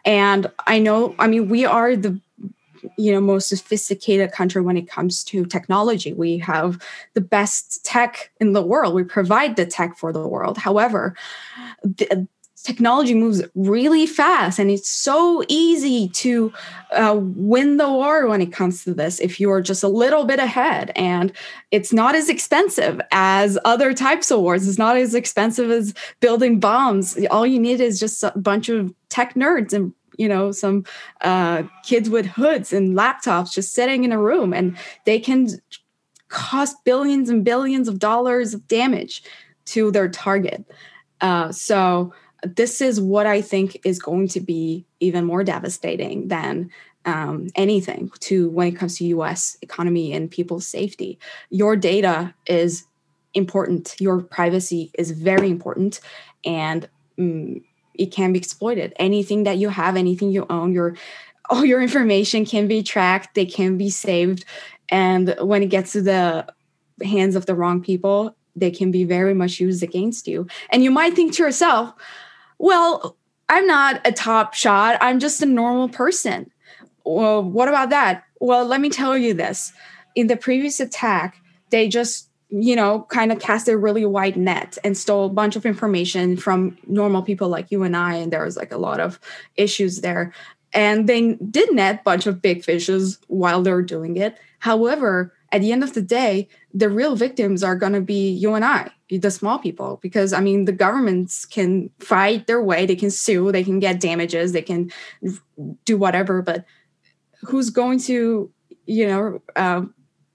[0.06, 2.20] And I know, I mean, we are the
[2.98, 6.80] you know most sophisticated country when it comes to technology we have
[7.16, 11.16] the best tech in the world we provide the tech for the world however
[11.84, 12.28] the,
[12.63, 16.52] technology moves really fast and it's so easy to
[16.91, 20.39] uh, win the war when it comes to this if you're just a little bit
[20.39, 20.91] ahead.
[20.96, 21.32] And
[21.72, 24.67] it's not as expensive as other types of wars.
[24.67, 27.17] It's not as expensive as building bombs.
[27.30, 30.84] All you need is just a bunch of tech nerds and you know some
[31.22, 35.48] uh, kids with hoods and laptops just sitting in a room and they can
[36.30, 39.24] cost billions and billions of dollars of damage
[39.65, 40.65] to their target.
[41.22, 46.69] Uh, so this is what I think is going to be even more devastating than
[47.06, 49.58] um, anything to when it comes to U.S.
[49.62, 51.17] economy and people's safety.
[51.50, 52.86] Your data is
[53.34, 53.95] important.
[54.00, 56.02] Your privacy is very important,
[56.45, 57.62] and um,
[57.93, 58.93] it can be exploited.
[58.97, 60.95] Anything that you have, anything you own, your
[61.50, 63.36] all your information can be tracked.
[63.36, 64.43] They can be saved,
[64.89, 66.45] and when it gets to the
[67.04, 70.47] hands of the wrong people, they can be very much used against you.
[70.71, 71.93] And you might think to yourself
[72.60, 73.17] well,
[73.50, 74.98] I'm not a top shot.
[75.02, 76.52] I'm just a normal person.
[77.06, 78.24] Well, what about that?
[78.39, 79.72] Well, let me tell you this.
[80.15, 84.78] In the previous attack, they just, you know, kind of cast a really wide net
[84.84, 88.15] and stole a bunch of information from normal people like you and I.
[88.15, 89.20] And there was like a lot of
[89.56, 90.34] issues there.
[90.74, 94.38] And they did net a bunch of big fishes while they were doing it.
[94.60, 98.54] However, at the end of the day, the real victims are going to be you
[98.54, 102.96] and I, the small people, because I mean, the governments can fight their way, they
[102.96, 104.92] can sue, they can get damages, they can
[105.86, 106.66] do whatever, but
[107.42, 108.52] who's going to,
[108.86, 109.84] you know, uh,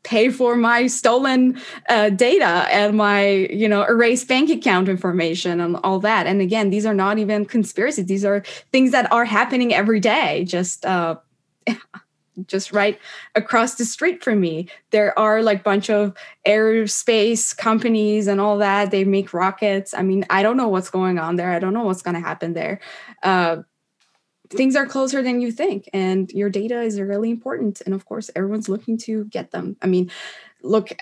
[0.04, 5.76] pay for my stolen uh, data and my you know erased bank account information and
[5.84, 6.26] all that?
[6.26, 10.44] And again these are not even conspiracies these are things that are happening every day
[10.44, 11.16] just uh,
[12.46, 12.98] just right
[13.34, 14.68] across the street from me.
[14.90, 16.14] There are like bunch of
[16.46, 18.90] aerospace companies and all that.
[18.90, 19.94] They make rockets.
[19.94, 21.50] I mean i don't know what's going on there.
[21.50, 22.80] I don't know what's going to happen there.
[23.22, 23.58] Uh,
[24.50, 28.30] things are closer than you think and your data is really important and of course
[28.36, 29.76] everyone's looking to get them.
[29.82, 30.10] I mean
[30.62, 30.92] look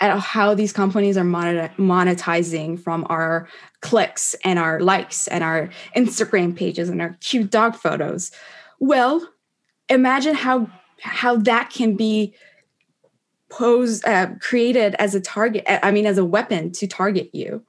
[0.00, 3.48] at how these companies are monetizing from our
[3.80, 8.30] clicks and our likes and our instagram pages and our cute dog photos.
[8.80, 9.33] Well
[9.88, 10.68] imagine how
[11.00, 12.34] how that can be
[13.50, 17.62] posed uh, created as a target i mean as a weapon to target you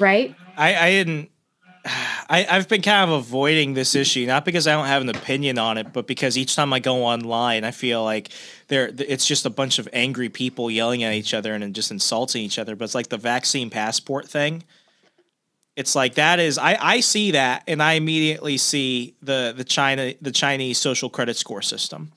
[0.00, 1.30] right I, I didn't
[1.84, 5.58] I, I've been kind of avoiding this issue, not because I don't have an opinion
[5.58, 8.30] on it, but because each time I go online, I feel like
[8.68, 12.42] there it's just a bunch of angry people yelling at each other and just insulting
[12.42, 12.76] each other.
[12.76, 14.64] But it's like the vaccine passport thing.
[15.76, 20.12] It's like that is I, I see that and I immediately see the the China
[20.20, 22.12] the Chinese social credit score system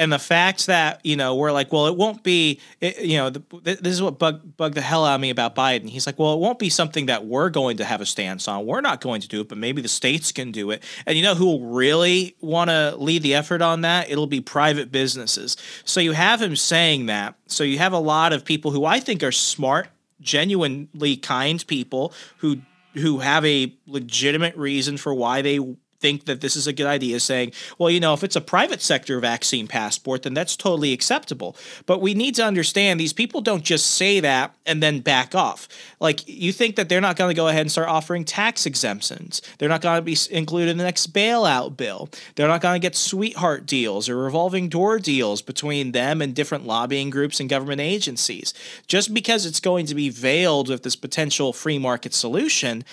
[0.00, 3.28] and the fact that you know we're like, well, it won't be, it, you know,
[3.28, 5.90] the, this is what bug bugged the hell out of me about Biden.
[5.90, 8.64] He's like, well, it won't be something that we're going to have a stance on.
[8.64, 10.82] We're not going to do it, but maybe the states can do it.
[11.04, 14.10] And you know who will really want to lead the effort on that?
[14.10, 15.58] It'll be private businesses.
[15.84, 17.34] So you have him saying that.
[17.46, 19.88] So you have a lot of people who I think are smart,
[20.22, 22.62] genuinely kind people who
[22.94, 25.58] who have a legitimate reason for why they
[26.00, 28.80] think that this is a good idea, saying, well, you know, if it's a private
[28.80, 31.56] sector vaccine passport, then that's totally acceptable.
[31.86, 35.68] But we need to understand these people don't just say that and then back off.
[36.00, 39.42] Like, you think that they're not going to go ahead and start offering tax exemptions.
[39.58, 42.08] They're not going to be included in the next bailout bill.
[42.34, 46.66] They're not going to get sweetheart deals or revolving door deals between them and different
[46.66, 48.54] lobbying groups and government agencies.
[48.86, 52.84] Just because it's going to be veiled with this potential free market solution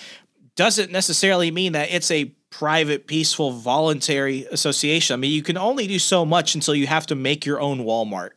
[0.57, 5.13] doesn't necessarily mean that it's a private, peaceful, voluntary association.
[5.13, 7.79] I mean, you can only do so much until you have to make your own
[7.79, 8.31] Walmart.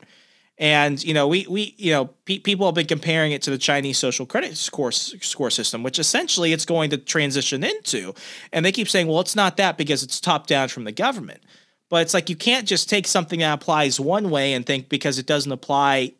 [0.59, 3.57] And you know, we we you know, pe- people have been comparing it to the
[3.57, 8.15] Chinese social credit score score system, which essentially it's going to transition into.
[8.53, 11.43] And they keep saying, well, it's not that because it's top down from the government.
[11.89, 15.19] But it's like you can't just take something that applies one way and think because
[15.19, 16.13] it doesn't apply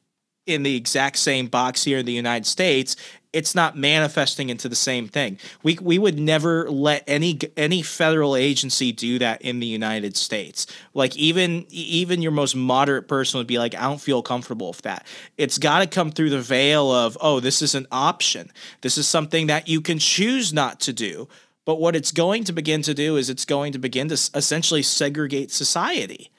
[0.51, 2.97] in the exact same box here in the United States,
[3.33, 5.39] it's not manifesting into the same thing.
[5.63, 10.67] We we would never let any any federal agency do that in the United States.
[10.95, 14.83] Like even even your most moderate person would be like, I don't feel comfortable with
[14.83, 15.07] that.
[15.39, 18.51] It's got to come through the veil of, oh, this is an option.
[18.81, 21.29] This is something that you can choose not to do.
[21.65, 24.83] But what it's going to begin to do is it's going to begin to essentially
[24.83, 26.33] segregate society.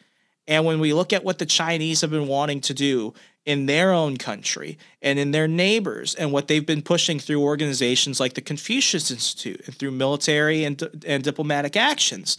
[0.48, 3.14] And when we look at what the Chinese have been wanting to do
[3.46, 8.20] in their own country and in their neighbors and what they've been pushing through organizations
[8.20, 12.38] like the Confucius Institute and through military and, and diplomatic actions.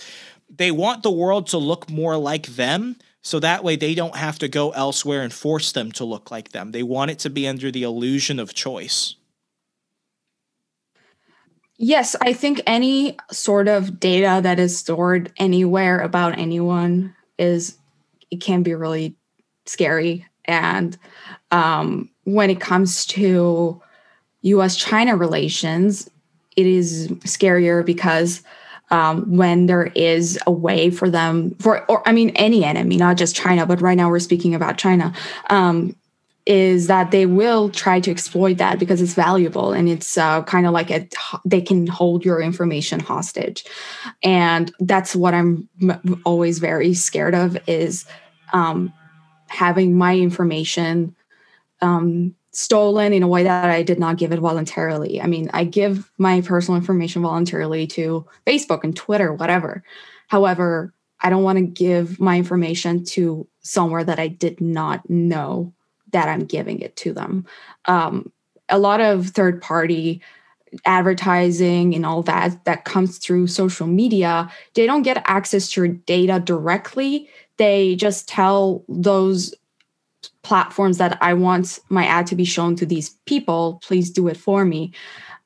[0.48, 4.38] They want the world to look more like them so that way they don't have
[4.40, 6.72] to go elsewhere and force them to look like them.
[6.72, 9.16] They want it to be under the illusion of choice.
[11.78, 17.76] Yes, I think any sort of data that is stored anywhere about anyone is
[18.30, 19.16] it can be really
[19.66, 20.98] scary and
[21.50, 23.80] um, when it comes to
[24.42, 26.10] US China relations,
[26.56, 28.42] it is scarier because
[28.90, 33.16] um, when there is a way for them, for, or I mean, any enemy, not
[33.16, 35.14] just China, but right now we're speaking about China,
[35.48, 35.96] um,
[36.44, 40.66] is that they will try to exploit that because it's valuable and it's uh, kind
[40.66, 41.08] of like a,
[41.44, 43.64] they can hold your information hostage.
[44.22, 45.68] And that's what I'm
[46.24, 48.04] always very scared of is
[48.52, 48.92] um,
[49.52, 51.14] having my information
[51.80, 55.20] um, stolen in a way that I did not give it voluntarily.
[55.20, 59.82] I mean, I give my personal information voluntarily to Facebook and Twitter, whatever.
[60.28, 65.72] However, I don't want to give my information to somewhere that I did not know
[66.12, 67.46] that I'm giving it to them.
[67.86, 68.32] Um,
[68.68, 70.22] a lot of third party
[70.84, 75.88] advertising and all that that comes through social media, they don't get access to your
[75.88, 77.28] data directly
[77.62, 79.54] they just tell those
[80.42, 84.36] platforms that I want my ad to be shown to these people, please do it
[84.36, 84.92] for me.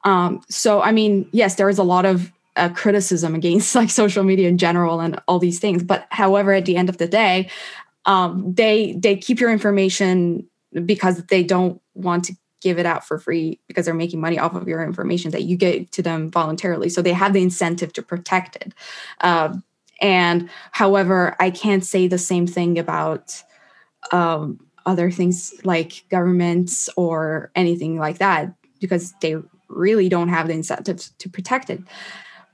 [0.05, 4.25] Um, so, I mean, yes, there is a lot of uh, criticism against like social
[4.25, 5.83] media in general and all these things.
[5.83, 7.51] But however, at the end of the day,
[8.07, 10.49] um, they they keep your information
[10.87, 14.55] because they don't want to give it out for free because they're making money off
[14.55, 16.89] of your information that you get to them voluntarily.
[16.89, 18.73] So they have the incentive to protect it.
[19.21, 19.57] Uh,
[20.01, 23.43] and however, I can't say the same thing about
[24.13, 29.37] um, other things like governments or anything like that because they
[29.69, 31.81] really don't have the incentives to protect it.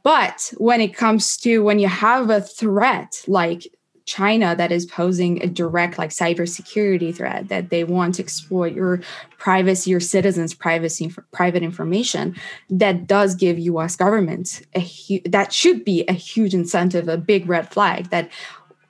[0.03, 3.67] But when it comes to when you have a threat like
[4.05, 9.01] China that is posing a direct like cybersecurity threat that they want to exploit your
[9.39, 12.35] privacy, your citizens' privacy, private information.
[12.71, 13.97] That does give U.S.
[13.97, 18.11] government a hu- that should be a huge incentive, a big red flag.
[18.11, 18.31] That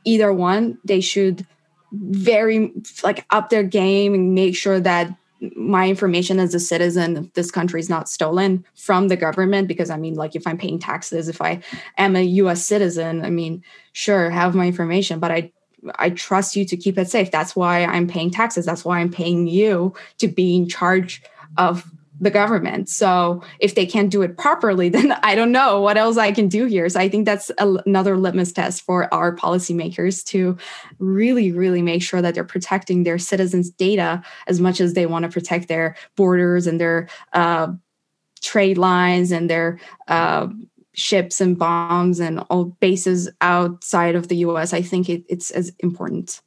[0.05, 1.47] either one they should
[1.93, 5.15] very like up their game and make sure that
[5.57, 9.90] my information as a citizen of this country is not stolen from the government because
[9.90, 11.61] i mean like if i'm paying taxes if i
[11.99, 13.62] am a us citizen i mean
[13.93, 15.51] sure have my information but i
[15.97, 17.30] i trust you to keep it safe.
[17.30, 18.66] That's why i'm paying taxes.
[18.66, 21.22] That's why i'm paying you to be in charge
[21.57, 21.90] of
[22.23, 22.89] the government.
[22.89, 26.49] So if they can't do it properly, then I don't know what else I can
[26.49, 26.89] do here.
[26.89, 30.57] So I think that's another litmus test for our policymakers to
[30.99, 35.25] really, really make sure that they're protecting their citizens' data as much as they want
[35.25, 37.73] to protect their borders and their uh,
[38.41, 40.49] trade lines and their uh,
[40.95, 44.73] ships and bombs and all bases outside of the US.
[44.73, 46.41] I think it, it's as important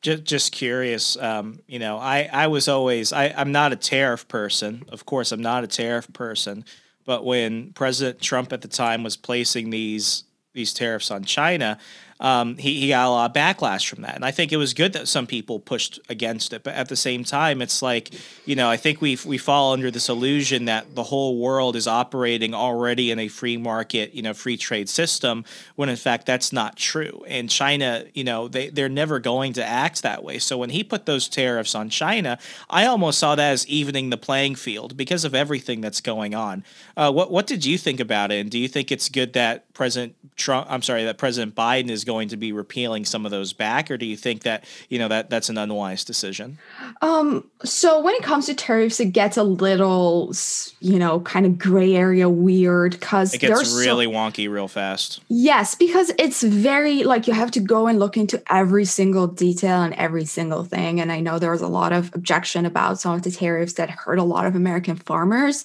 [0.00, 4.26] just just curious um, you know i i was always I, i'm not a tariff
[4.28, 4.84] person.
[4.88, 6.64] Of course i'm not a tariff person.
[7.04, 10.24] But when president trump at the time was placing these
[10.54, 11.78] these tariffs on china
[12.20, 14.14] um, he, he got a lot of backlash from that.
[14.14, 16.62] And I think it was good that some people pushed against it.
[16.62, 18.10] But at the same time, it's like,
[18.44, 21.88] you know, I think we we fall under this illusion that the whole world is
[21.88, 25.44] operating already in a free market, you know, free trade system,
[25.76, 27.24] when in fact that's not true.
[27.26, 30.38] And China, you know, they, they're never going to act that way.
[30.38, 34.18] So when he put those tariffs on China, I almost saw that as evening the
[34.18, 36.64] playing field because of everything that's going on.
[36.98, 38.40] Uh, what what did you think about it?
[38.40, 42.04] And do you think it's good that President Trump, I'm sorry, that President Biden is
[42.10, 45.06] going to be repealing some of those back, or do you think that you know
[45.06, 46.58] that that's an unwise decision?
[47.02, 50.34] Um, so when it comes to tariffs, it gets a little,
[50.80, 55.20] you know, kind of gray area weird because it gets really so, wonky real fast.
[55.28, 59.82] Yes, because it's very like you have to go and look into every single detail
[59.82, 61.00] and every single thing.
[61.00, 63.88] And I know there was a lot of objection about some of the tariffs that
[63.88, 65.64] hurt a lot of American farmers,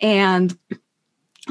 [0.00, 0.56] and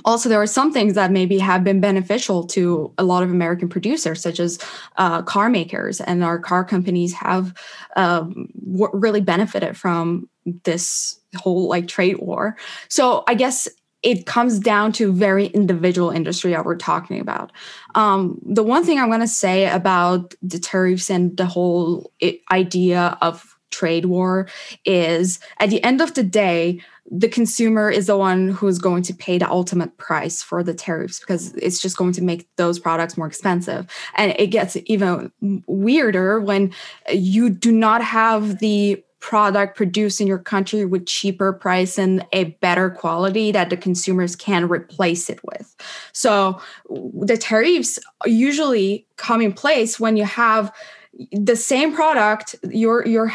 [0.06, 3.68] also there are some things that maybe have been beneficial to a lot of american
[3.68, 4.58] producers such as
[4.98, 7.54] uh, car makers and our car companies have
[7.96, 10.30] um, w- really benefited from
[10.64, 12.56] this whole like trade war.
[12.88, 13.68] So i guess
[14.02, 17.52] it comes down to very individual industry that we're talking about.
[17.94, 22.12] Um, the one thing i'm going to say about the tariffs and the whole
[22.52, 24.48] idea of trade war
[24.86, 26.82] is at the end of the day
[27.12, 31.20] the consumer is the one who's going to pay the ultimate price for the tariffs
[31.20, 33.86] because it's just going to make those products more expensive.
[34.16, 35.30] And it gets even
[35.68, 36.74] weirder when
[37.12, 42.46] you do not have the product produced in your country with cheaper price and a
[42.46, 45.76] better quality that the consumers can replace it with.
[46.14, 46.60] So
[46.90, 50.74] the tariffs usually come in place when you have
[51.34, 53.32] the same product you're you're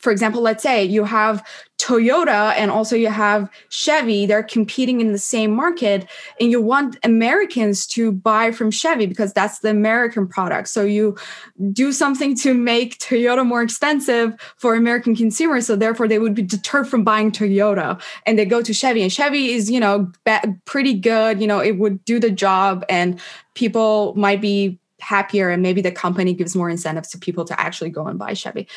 [0.00, 1.46] for example let's say you have
[1.78, 6.08] toyota and also you have chevy they're competing in the same market
[6.40, 10.68] and you want americans to buy from chevy because that's the american product.
[10.68, 11.16] So you
[11.72, 15.66] do something to make toyota more expensive for american consumers.
[15.66, 19.02] So therefore they would be deterred from buying toyota and they go to chevy.
[19.02, 20.12] And chevy is you know
[20.64, 21.40] pretty good.
[21.40, 23.20] You know it would do the job and
[23.54, 27.90] people might be happier and maybe the company gives more incentives to people to actually
[27.90, 28.68] go and buy Chevy.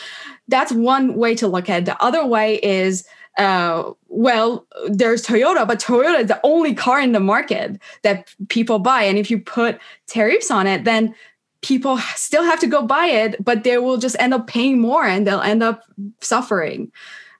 [0.47, 1.86] That's one way to look at it.
[1.86, 3.05] The other way is
[3.38, 8.78] uh, well, there's Toyota, but Toyota is the only car in the market that people
[8.78, 9.03] buy.
[9.03, 11.15] And if you put tariffs on it, then
[11.61, 15.05] people still have to go buy it, but they will just end up paying more
[15.05, 15.84] and they'll end up
[16.21, 16.91] suffering.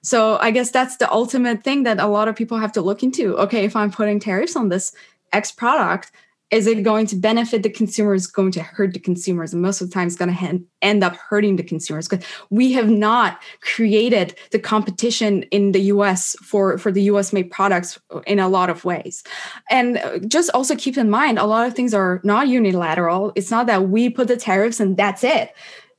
[0.02, 3.02] So I guess that's the ultimate thing that a lot of people have to look
[3.02, 3.36] into.
[3.38, 4.92] Okay, if I'm putting tariffs on this
[5.32, 6.10] X product,
[6.50, 9.52] is it going to benefit the consumers going to hurt the consumers.
[9.52, 12.06] And most of the time it's going to end up hurting the consumers.
[12.06, 17.50] Because we have not created the competition in the us for for the us made
[17.50, 19.24] products in a lot of ways.
[19.70, 23.32] And just also keep in mind a lot of things are not unilateral.
[23.34, 25.52] It's not that we put the tariffs and that's it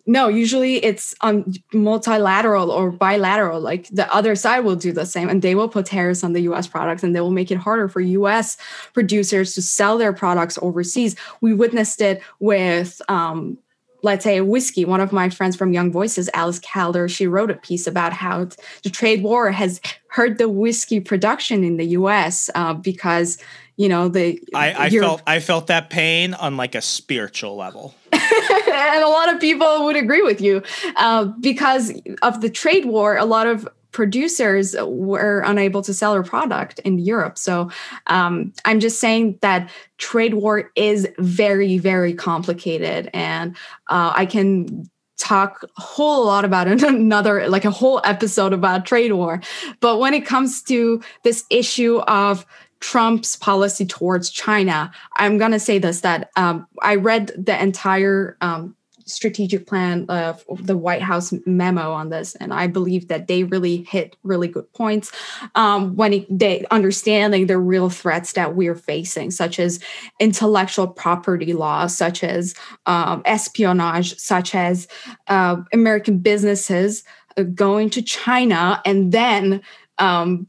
[0.06, 5.30] no usually it's on multilateral or bilateral like the other side will do the same
[5.30, 7.88] and they will put tariffs on the us products and they will make it harder
[7.88, 8.58] for us
[8.94, 11.16] producers to sell their products overseas.
[11.42, 13.58] We witnessed it with um,
[14.06, 17.56] let's say whiskey one of my friends from young voices alice calder she wrote a
[17.56, 18.48] piece about how
[18.84, 23.38] the trade war has hurt the whiskey production in the us uh, because
[23.78, 27.94] you know the I, I felt I felt that pain on like a spiritual level.
[28.14, 30.64] and a lot of people would agree with you
[30.96, 31.92] uh, because
[32.22, 33.18] of the trade war.
[33.18, 37.38] A lot of producers were unable to sell their product in Europe.
[37.38, 37.72] So
[38.08, 43.56] um, I'm just saying that trade war is very, very complicated, and
[43.90, 49.14] uh, I can talk a whole lot about another like a whole episode about trade
[49.14, 49.42] war
[49.80, 52.46] but when it comes to this issue of
[52.82, 58.38] Trump's policy towards China, I'm going to say this that um, I read the entire
[58.42, 58.76] um,
[59.06, 63.84] strategic plan of the White House memo on this, and I believe that they really
[63.84, 65.12] hit really good points
[65.56, 69.80] um, when it, they understanding the real threats that we're facing, such as
[70.20, 74.88] intellectual property law, such as um, espionage, such as
[75.28, 77.04] uh, American businesses
[77.38, 79.62] uh, going to China and then
[79.98, 80.48] um,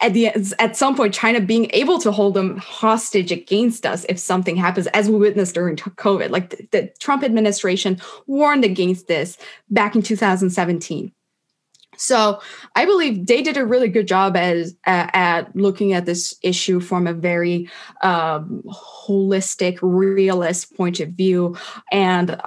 [0.00, 0.28] at the
[0.58, 4.86] at some point China being able to hold them hostage against us if something happens,
[4.88, 6.30] as we witnessed during COVID.
[6.30, 9.36] Like the, the Trump administration warned against this
[9.68, 11.12] back in 2017.
[11.96, 12.40] So
[12.74, 16.80] I believe they did a really good job as uh, at looking at this issue
[16.80, 17.68] from a very
[18.02, 18.62] um,
[19.06, 21.58] holistic, realist point of view,
[21.92, 22.40] and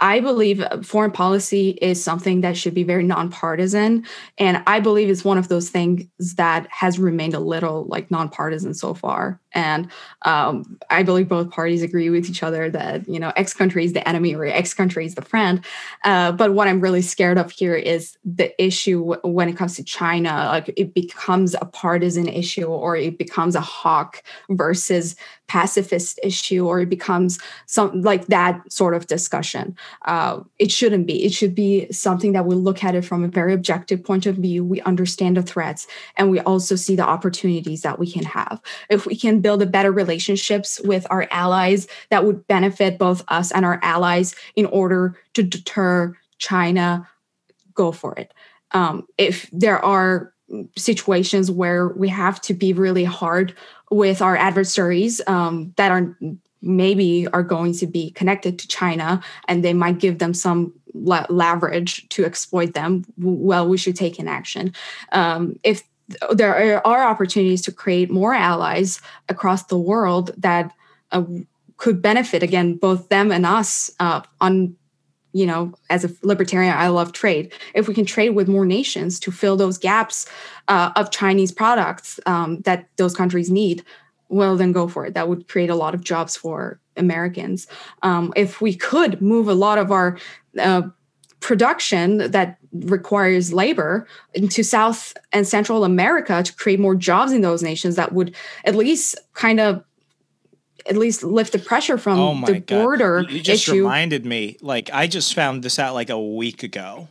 [0.00, 4.04] I believe uh, foreign policy is something that should be very nonpartisan.
[4.38, 8.74] And I believe it's one of those things that has remained a little like nonpartisan
[8.74, 9.40] so far.
[9.52, 9.90] And
[10.22, 13.92] um, I believe both parties agree with each other that, you know, X country is
[13.92, 15.64] the enemy or X country is the friend.
[16.04, 19.84] Uh, but what I'm really scared of here is the issue when it comes to
[19.84, 25.16] China, like it becomes a partisan issue or it becomes a hawk versus
[25.48, 29.74] pacifist issue or it becomes some like that sort of discussion.
[30.04, 31.24] Uh, it shouldn't be.
[31.24, 34.36] It should be something that we look at it from a very objective point of
[34.36, 34.64] view.
[34.64, 35.86] We understand the threats
[36.16, 38.60] and we also see the opportunities that we can have.
[38.90, 43.50] If we can build a better relationships with our allies, that would benefit both us
[43.50, 47.08] and our allies in order to deter China.
[47.72, 48.34] Go for it.
[48.72, 50.34] Um, if there are
[50.76, 53.54] situations where we have to be really hard
[53.90, 56.14] with our adversaries um, that are
[56.60, 62.06] maybe are going to be connected to China and they might give them some leverage
[62.10, 64.74] to exploit them, well, we should take an action.
[65.12, 65.84] Um, if
[66.30, 70.72] there are opportunities to create more allies across the world that
[71.12, 71.24] uh,
[71.76, 74.74] could benefit again both them and us uh, on
[75.32, 77.52] you know as a libertarian i love trade.
[77.74, 80.26] If we can trade with more nations to fill those gaps
[80.68, 83.84] uh, of chinese products um, that those countries need
[84.30, 85.14] well then go for it.
[85.14, 87.66] That would create a lot of jobs for americans.
[88.02, 90.18] Um, if we could move a lot of our
[90.58, 90.82] uh,
[91.40, 97.62] production that requires labor into south and central america to create more jobs in those
[97.62, 99.84] nations that would at least kind of
[100.88, 102.82] at least lift the pressure from oh the God.
[102.82, 103.82] border you just issue.
[103.82, 107.08] reminded me like i just found this out like a week ago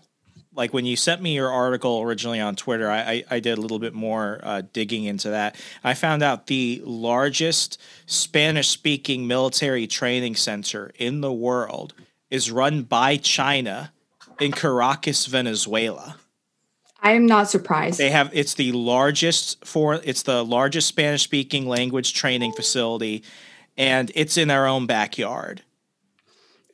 [0.58, 3.62] like when you sent me your article originally on Twitter, I, I, I did a
[3.62, 5.56] little bit more uh, digging into that.
[5.84, 11.94] I found out the largest Spanish speaking military training center in the world
[12.32, 13.94] is run by China
[14.40, 16.18] in Caracas, Venezuela.
[17.02, 18.00] I am not surprised.
[18.00, 23.24] They have it's the largest for it's the largest Spanish speaking language training facility
[23.78, 25.62] and it's in our own backyard.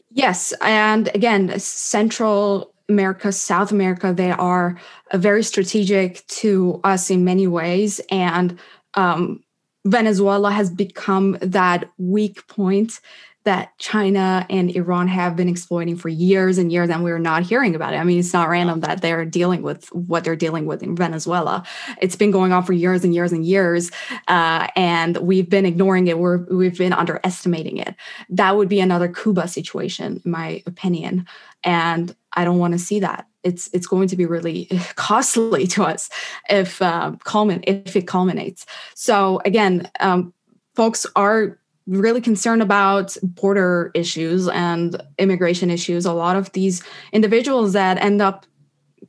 [0.10, 4.80] Yes, and again, Central America, South America, they are
[5.14, 8.00] very strategic to us in many ways.
[8.10, 8.60] And
[8.94, 9.44] um,
[9.86, 13.00] Venezuela has become that weak point
[13.44, 17.76] that China and Iran have been exploiting for years and years, and we're not hearing
[17.76, 17.98] about it.
[17.98, 21.64] I mean, it's not random that they're dealing with what they're dealing with in Venezuela.
[22.02, 23.92] It's been going on for years and years and years,
[24.28, 26.20] uh, and we've been ignoring it.
[26.20, 27.96] We're, we've been underestimating it.
[28.30, 31.28] That would be another Cuba situation, in my opinion,
[31.64, 33.28] and I don't want to see that.
[33.44, 34.66] It's it's going to be really
[34.96, 36.10] costly to us
[36.50, 38.66] if uh, culmin if it culminates.
[38.96, 40.34] So again, um,
[40.76, 46.06] folks are really concerned about border issues and immigration issues.
[46.06, 46.82] A lot of these
[47.12, 48.46] individuals that end up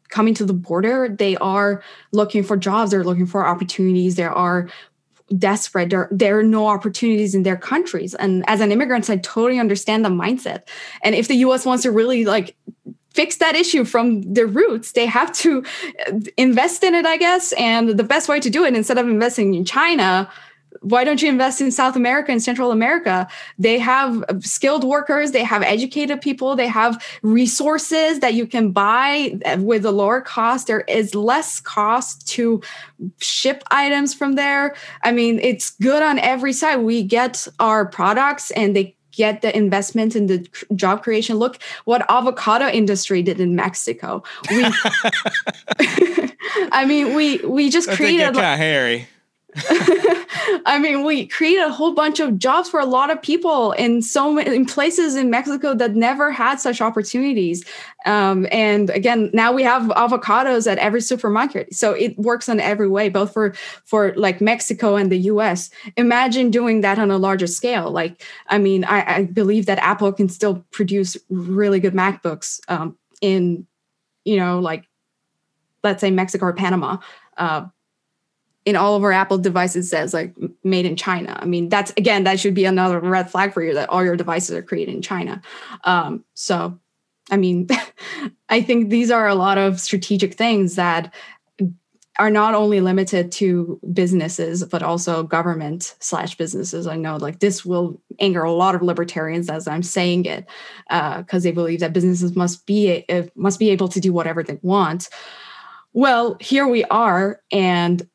[0.08, 4.68] coming to the border, they are looking for jobs, they're looking for opportunities, there are
[5.38, 8.14] desperate there, there are no opportunities in their countries.
[8.14, 10.68] And as an immigrant i totally understand the mindset.
[11.02, 12.56] And if the us wants to really like
[13.10, 15.64] fix that issue from the roots they have to
[16.36, 17.52] invest in it i guess.
[17.52, 20.30] And the best way to do it instead of investing in china
[20.84, 23.26] why don't you invest in South America and Central America?
[23.58, 29.40] They have skilled workers, they have educated people, they have resources that you can buy
[29.58, 30.66] with a lower cost.
[30.66, 32.60] There is less cost to
[33.18, 34.76] ship items from there.
[35.02, 36.76] I mean, it's good on every side.
[36.76, 41.36] We get our products and they get the investment in the job creation.
[41.36, 44.22] Look what avocado industry did in Mexico.
[44.50, 44.64] We,
[46.72, 48.28] I mean, we we just I created.
[48.28, 49.08] of hairy.
[50.66, 54.02] I mean, we create a whole bunch of jobs for a lot of people in
[54.02, 57.64] so many in places in Mexico that never had such opportunities.
[58.04, 62.88] Um, and again, now we have avocados at every supermarket, so it works in every
[62.88, 65.70] way, both for for like Mexico and the U.S.
[65.96, 67.92] Imagine doing that on a larger scale.
[67.92, 72.98] Like, I mean, I, I believe that Apple can still produce really good MacBooks um,
[73.20, 73.66] in,
[74.24, 74.88] you know, like
[75.84, 76.96] let's say Mexico or Panama.
[77.36, 77.66] Uh,
[78.64, 81.38] in all of our Apple devices says like made in China.
[81.40, 84.16] I mean, that's again, that should be another red flag for you that all your
[84.16, 85.42] devices are created in China.
[85.84, 86.78] Um, so,
[87.30, 87.68] I mean,
[88.48, 91.12] I think these are a lot of strategic things that
[92.18, 97.64] are not only limited to businesses but also government slash businesses i know like this
[97.64, 100.46] will anger a lot of libertarians as i'm saying it
[100.88, 103.04] because uh, they believe that businesses must be
[103.34, 105.08] must be able to do whatever they want
[105.92, 108.08] well here we are and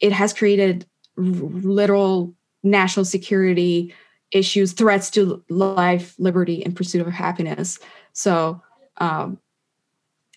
[0.00, 0.86] it has created
[1.16, 3.94] literal national security
[4.32, 7.78] issues, threats to life, liberty, and pursuit of happiness.
[8.12, 8.62] So,
[8.98, 9.38] um,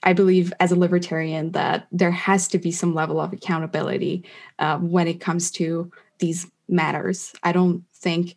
[0.04, 4.24] I believe as a libertarian that there has to be some level of accountability
[4.58, 7.34] uh, when it comes to these matters.
[7.44, 8.36] I don't think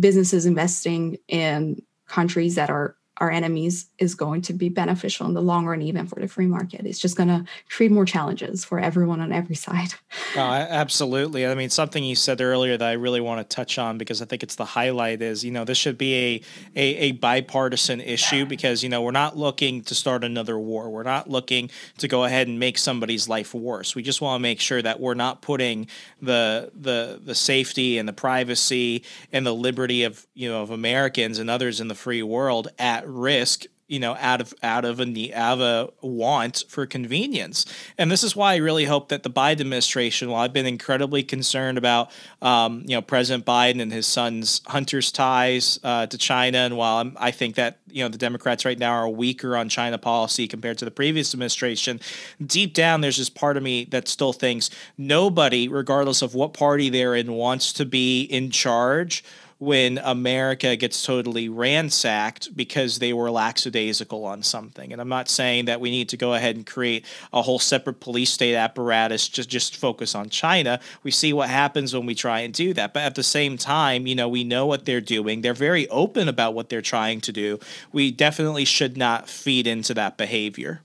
[0.00, 5.40] businesses investing in countries that are our enemies is going to be beneficial in the
[5.40, 6.84] long run, even for the free market.
[6.84, 9.94] It's just going to create more challenges for everyone on every side.
[10.36, 11.46] Absolutely.
[11.46, 14.24] I mean, something you said earlier that I really want to touch on because I
[14.24, 16.42] think it's the highlight is, you know, this should be a,
[16.74, 20.90] a, a bipartisan issue because, you know, we're not looking to start another war.
[20.90, 23.94] We're not looking to go ahead and make somebody's life worse.
[23.94, 25.86] We just want to make sure that we're not putting
[26.20, 31.38] the the the safety and the privacy and the liberty of, you know, of Americans
[31.38, 35.32] and others in the free world at risk you know out of out of a
[35.34, 37.66] out of a want for convenience.
[37.98, 41.22] And this is why i really hope that the biden administration while i've been incredibly
[41.22, 42.10] concerned about
[42.40, 46.96] um, you know president biden and his son's hunter's ties uh, to china and while
[46.96, 50.48] I'm, i think that you know the democrats right now are weaker on china policy
[50.48, 52.00] compared to the previous administration
[52.44, 56.88] deep down there's this part of me that still thinks nobody regardless of what party
[56.88, 59.22] they're in wants to be in charge
[59.62, 64.92] when America gets totally ransacked because they were lackadaisical on something.
[64.92, 68.00] And I'm not saying that we need to go ahead and create a whole separate
[68.00, 70.80] police state apparatus just just focus on China.
[71.04, 72.92] We see what happens when we try and do that.
[72.92, 75.42] But at the same time, you know, we know what they're doing.
[75.42, 77.60] They're very open about what they're trying to do.
[77.92, 80.80] We definitely should not feed into that behavior.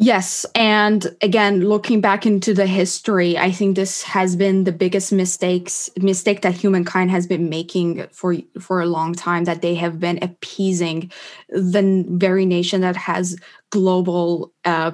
[0.00, 0.46] Yes.
[0.54, 5.90] And again, looking back into the history, I think this has been the biggest mistakes
[6.00, 10.20] mistake that humankind has been making for for a long time, that they have been
[10.22, 11.10] appeasing
[11.48, 13.36] the very nation that has
[13.70, 14.92] global uh,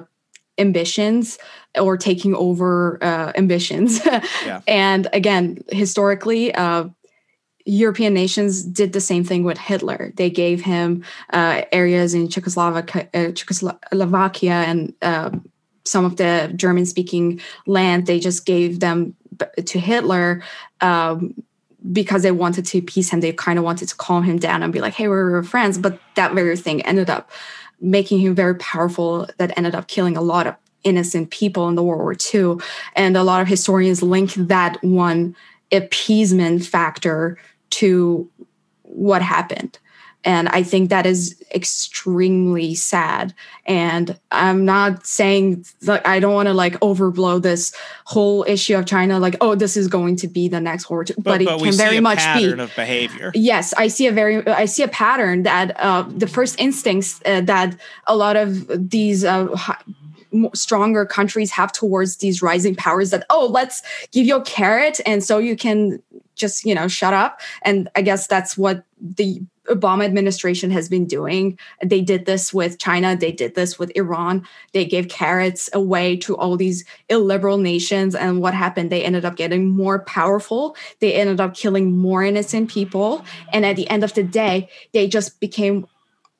[0.57, 1.37] ambitions
[1.79, 4.03] or taking over uh, ambitions.
[4.45, 4.61] yeah.
[4.67, 6.85] And again, historically, uh,
[7.65, 10.13] European nations did the same thing with Hitler.
[10.15, 11.03] They gave him
[11.33, 15.31] uh, areas in Czechoslovakia, uh, Czechoslovakia and uh,
[15.83, 18.05] some of the German speaking land.
[18.05, 19.15] They just gave them
[19.65, 20.43] to Hitler
[20.81, 21.33] um,
[21.91, 23.21] because they wanted to appease him.
[23.21, 25.77] They kind of wanted to calm him down and be like, hey, we're, we're friends.
[25.77, 27.31] But that very thing ended up
[27.81, 31.83] making him very powerful, that ended up killing a lot of innocent people in the
[31.83, 32.63] World War II.
[32.95, 35.35] And a lot of historians link that one
[35.71, 37.37] appeasement factor
[37.71, 38.29] to
[38.83, 39.79] what happened.
[40.25, 43.35] And I think that is extremely sad.
[43.67, 48.87] And I'm not saying like I don't want to like overblow this whole issue of
[48.87, 51.05] China, like, oh, this is going to be the next war.
[51.05, 53.31] But, but, it can very much pattern be of behavior.
[53.35, 57.41] Yes, I see a very I see a pattern that uh, the first instincts uh,
[57.41, 59.55] that a lot of these uh,
[60.53, 63.81] stronger countries have towards these rising powers that oh let's
[64.11, 66.01] give you a carrot and so you can
[66.35, 67.41] just you know shut up.
[67.63, 71.57] And i guess that's what the obama administration has been doing.
[71.83, 73.15] They did this with china.
[73.15, 74.45] They did this with iran.
[74.73, 78.13] They gave carrots away to all these illiberal nations.
[78.13, 78.91] And what happened?
[78.91, 80.75] They ended up getting more powerful.
[80.99, 83.25] They ended up killing more innocent people.
[83.51, 85.87] And at the end of the day they just became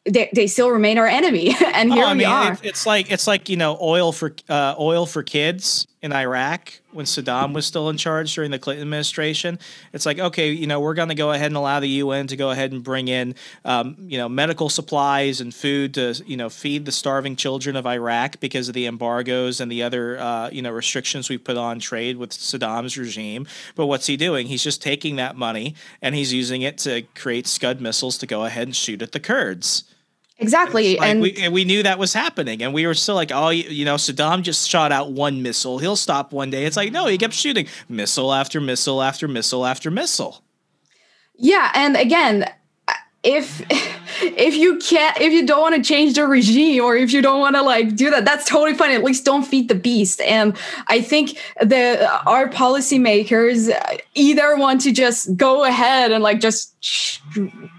[0.06, 2.58] they, they still remain our enemy and here oh, I we mean, are.
[2.62, 7.08] it's like it's like you know oil for uh, oil for kids in iraq when
[7.08, 9.58] saddam was still in charge during the clinton administration.
[9.94, 12.36] It's like okay you know we're going to go ahead and allow the un to
[12.36, 13.34] go ahead and bring in
[13.64, 17.88] um, you know medical supplies and food to you know feed the starving children of
[17.88, 21.80] iraq because of the embargoes and the other uh, you know restrictions we put on
[21.80, 23.48] trade with saddam's regime.
[23.76, 24.46] But what's he doing?
[24.48, 28.46] He's just taking that money and he's using it to create scud missiles to go
[28.46, 29.84] ahead and shoot at the kurds
[30.38, 33.32] Exactly, Like and we, and we knew that was happening, and we were still like,
[33.34, 35.80] oh, you, you know, Saddam just shot out one missile.
[35.80, 36.66] He'll stop one day.
[36.66, 40.44] It's like, no, he kept shooting missile after missile after missile after missile.
[41.38, 42.50] Yeah, and again,
[43.26, 43.66] if
[44.22, 47.40] if you can't if you don't want to change the regime or if you don't
[47.40, 48.92] want to like do that that's totally fine.
[48.92, 50.22] At least don't feed the beast.
[50.22, 50.56] And
[50.88, 53.72] i think the our policymakers
[54.14, 56.74] either want to just go ahead and like just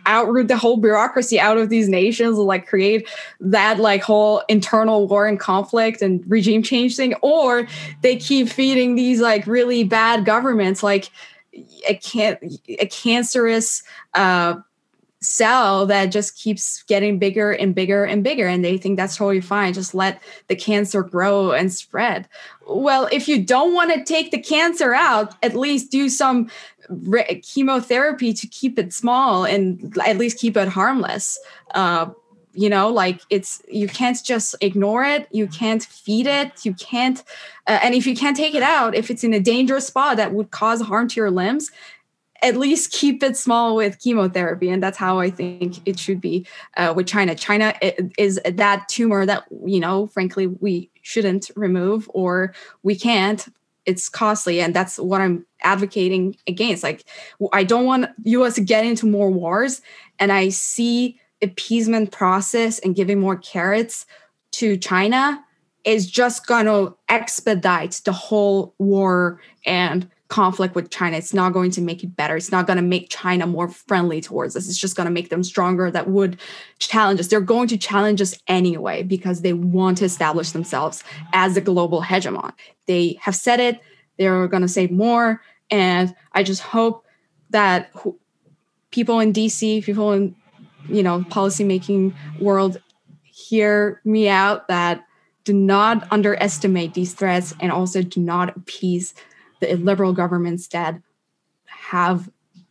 [0.05, 3.09] outroot the whole bureaucracy out of these nations and like create
[3.41, 7.67] that like whole internal war and conflict and regime change thing or
[8.03, 11.11] they keep feeding these like really bad governments like
[11.89, 12.37] a can
[12.69, 13.83] a cancerous
[14.15, 14.57] uh
[15.27, 19.41] cell that just keeps getting bigger and bigger and bigger and they think that's totally
[19.41, 19.73] fine.
[19.75, 22.29] Just let the cancer grow and spread.
[22.67, 26.51] Well if you don't want to take the cancer out at least do some
[26.89, 31.39] re- chemotherapy to keep it small and at least keep it harmless.
[31.75, 32.11] Uh,
[32.57, 37.23] you know like it's you can't just ignore it you can't feed it you can't
[37.67, 40.33] uh, and if you can't take it out if it's in a dangerous spot that
[40.33, 41.71] would cause harm to your limbs
[42.43, 46.47] at least keep it small with chemotherapy and that's how i think it should be
[46.77, 47.35] uh, with china.
[47.35, 47.75] China
[48.19, 53.47] is that tumor that you know frankly we shouldn't remove or we can't.
[53.85, 56.83] It's costly and that's what i'm advocating against.
[56.83, 57.05] Like
[57.53, 59.81] i don't want us to get into more wars
[60.19, 64.07] and i see appeasement process and giving more carrots
[64.53, 65.43] to china
[65.85, 71.17] is just going to expedite the whole war and conflict with China.
[71.17, 72.37] It's not going to make it better.
[72.37, 74.69] It's not going to make China more friendly towards us.
[74.69, 76.39] It's just going to make them stronger that would
[76.79, 77.29] challenge us.
[77.29, 82.03] They're going to challenge us anyway because they want to establish themselves as the global
[82.03, 82.53] hegemon.
[82.87, 83.81] They have said it.
[84.19, 85.43] They're going to say more.
[85.71, 87.05] And I just hope
[87.51, 87.93] that
[88.91, 90.35] people in DC, people in,
[90.89, 92.81] you know, policymaking world
[93.23, 95.05] hear me out that
[95.45, 99.15] do not underestimate these threats and also do not appease
[99.61, 101.01] the liberal governments that
[101.67, 102.29] have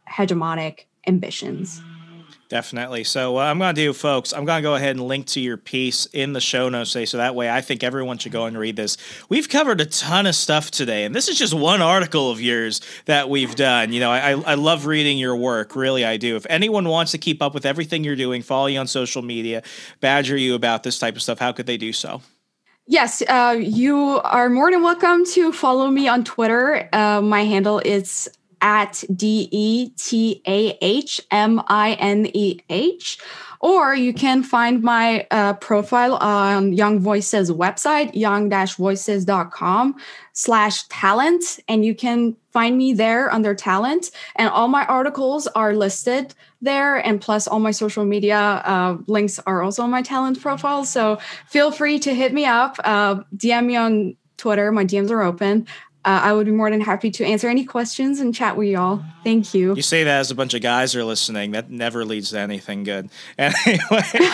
[0.09, 1.81] hegemonic ambitions.
[2.47, 3.03] Definitely.
[3.05, 5.39] So what I'm going to do, folks, I'm going to go ahead and link to
[5.39, 7.05] your piece in the show notes today.
[7.05, 8.97] So that way I think everyone should go and read this.
[9.29, 12.81] We've covered a ton of stuff today, and this is just one article of yours
[13.05, 13.91] that we've done.
[13.91, 15.75] You know, I, I love reading your work.
[15.75, 16.36] Really, I do.
[16.36, 19.63] If anyone wants to keep up with everything you're doing, follow you on social media,
[19.99, 22.21] badger you about this type of stuff, how could they do so?
[22.88, 26.88] Yes, uh, you are more than welcome to follow me on Twitter.
[26.93, 28.29] Uh, my handle is
[28.61, 33.17] at D E T A H M I N E H.
[33.66, 39.95] Or you can find my uh, profile on Young Voices website, young-voices.com
[40.34, 41.43] slash talent.
[41.68, 44.11] And you can find me there under talent.
[44.36, 46.97] And all my articles are listed there.
[46.97, 50.86] And plus all my social media uh, links are also on my talent profile.
[50.86, 54.72] So feel free to hit me up, uh, DM me on Twitter.
[54.72, 55.66] My DMs are open
[56.06, 59.03] uh, I would be more than happy to answer any questions and chat with y'all.
[59.24, 59.76] Thank you.
[59.76, 61.51] You say that as a bunch of guys are listening.
[61.51, 63.10] That never leads to anything good.
[63.38, 64.28] Anyway,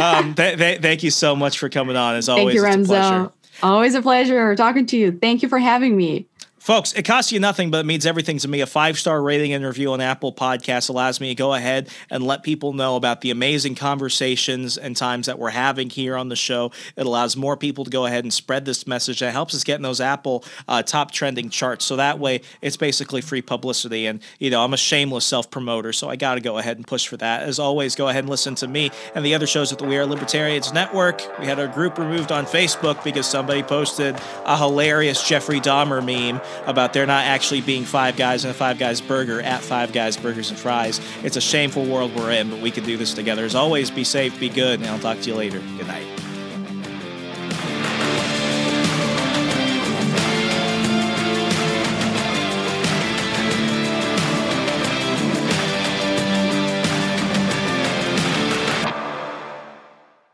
[0.00, 2.14] um, th- th- thank you so much for coming on.
[2.14, 3.32] As always, thank you, Remso.
[3.62, 5.12] Always a pleasure talking to you.
[5.12, 6.26] Thank you for having me.
[6.60, 8.60] Folks, it costs you nothing, but it means everything to me.
[8.60, 12.22] A five star rating and review on Apple Podcasts allows me to go ahead and
[12.22, 16.36] let people know about the amazing conversations and times that we're having here on the
[16.36, 16.70] show.
[16.96, 19.22] It allows more people to go ahead and spread this message.
[19.22, 21.86] It helps us get in those Apple uh, top trending charts.
[21.86, 24.04] So that way, it's basically free publicity.
[24.04, 26.86] And, you know, I'm a shameless self promoter, so I got to go ahead and
[26.86, 27.42] push for that.
[27.42, 29.96] As always, go ahead and listen to me and the other shows at the We
[29.96, 31.22] Are Libertarians Network.
[31.38, 36.42] We had our group removed on Facebook because somebody posted a hilarious Jeffrey Dahmer meme
[36.66, 40.16] about there not actually being Five Guys and a Five Guys burger at Five Guys
[40.16, 41.00] Burgers and Fries.
[41.22, 43.44] It's a shameful world we're in, but we can do this together.
[43.44, 45.60] As always, be safe, be good, and I'll talk to you later.
[45.76, 46.06] Good night.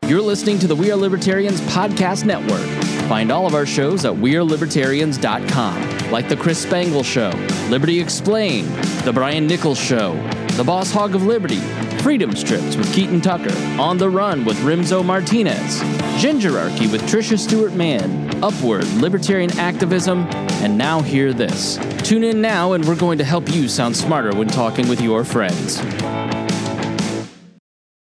[0.07, 2.86] You're listening to the We Are Libertarians Podcast Network.
[3.07, 7.29] Find all of our shows at WeareLibertarians.com, like The Chris Spangle Show,
[7.69, 8.67] Liberty Explained,
[9.05, 10.21] The Brian Nichols Show,
[10.57, 11.61] The Boss Hog of Liberty,
[12.01, 15.79] Freedom Strips with Keaton Tucker, On the Run with Remso Martinez,
[16.21, 20.27] Gingerarchy with Tricia Stewart Mann, Upward, Libertarian Activism,
[20.61, 21.79] and now hear this.
[22.03, 25.23] Tune in now and we're going to help you sound smarter when talking with your
[25.23, 25.79] friends.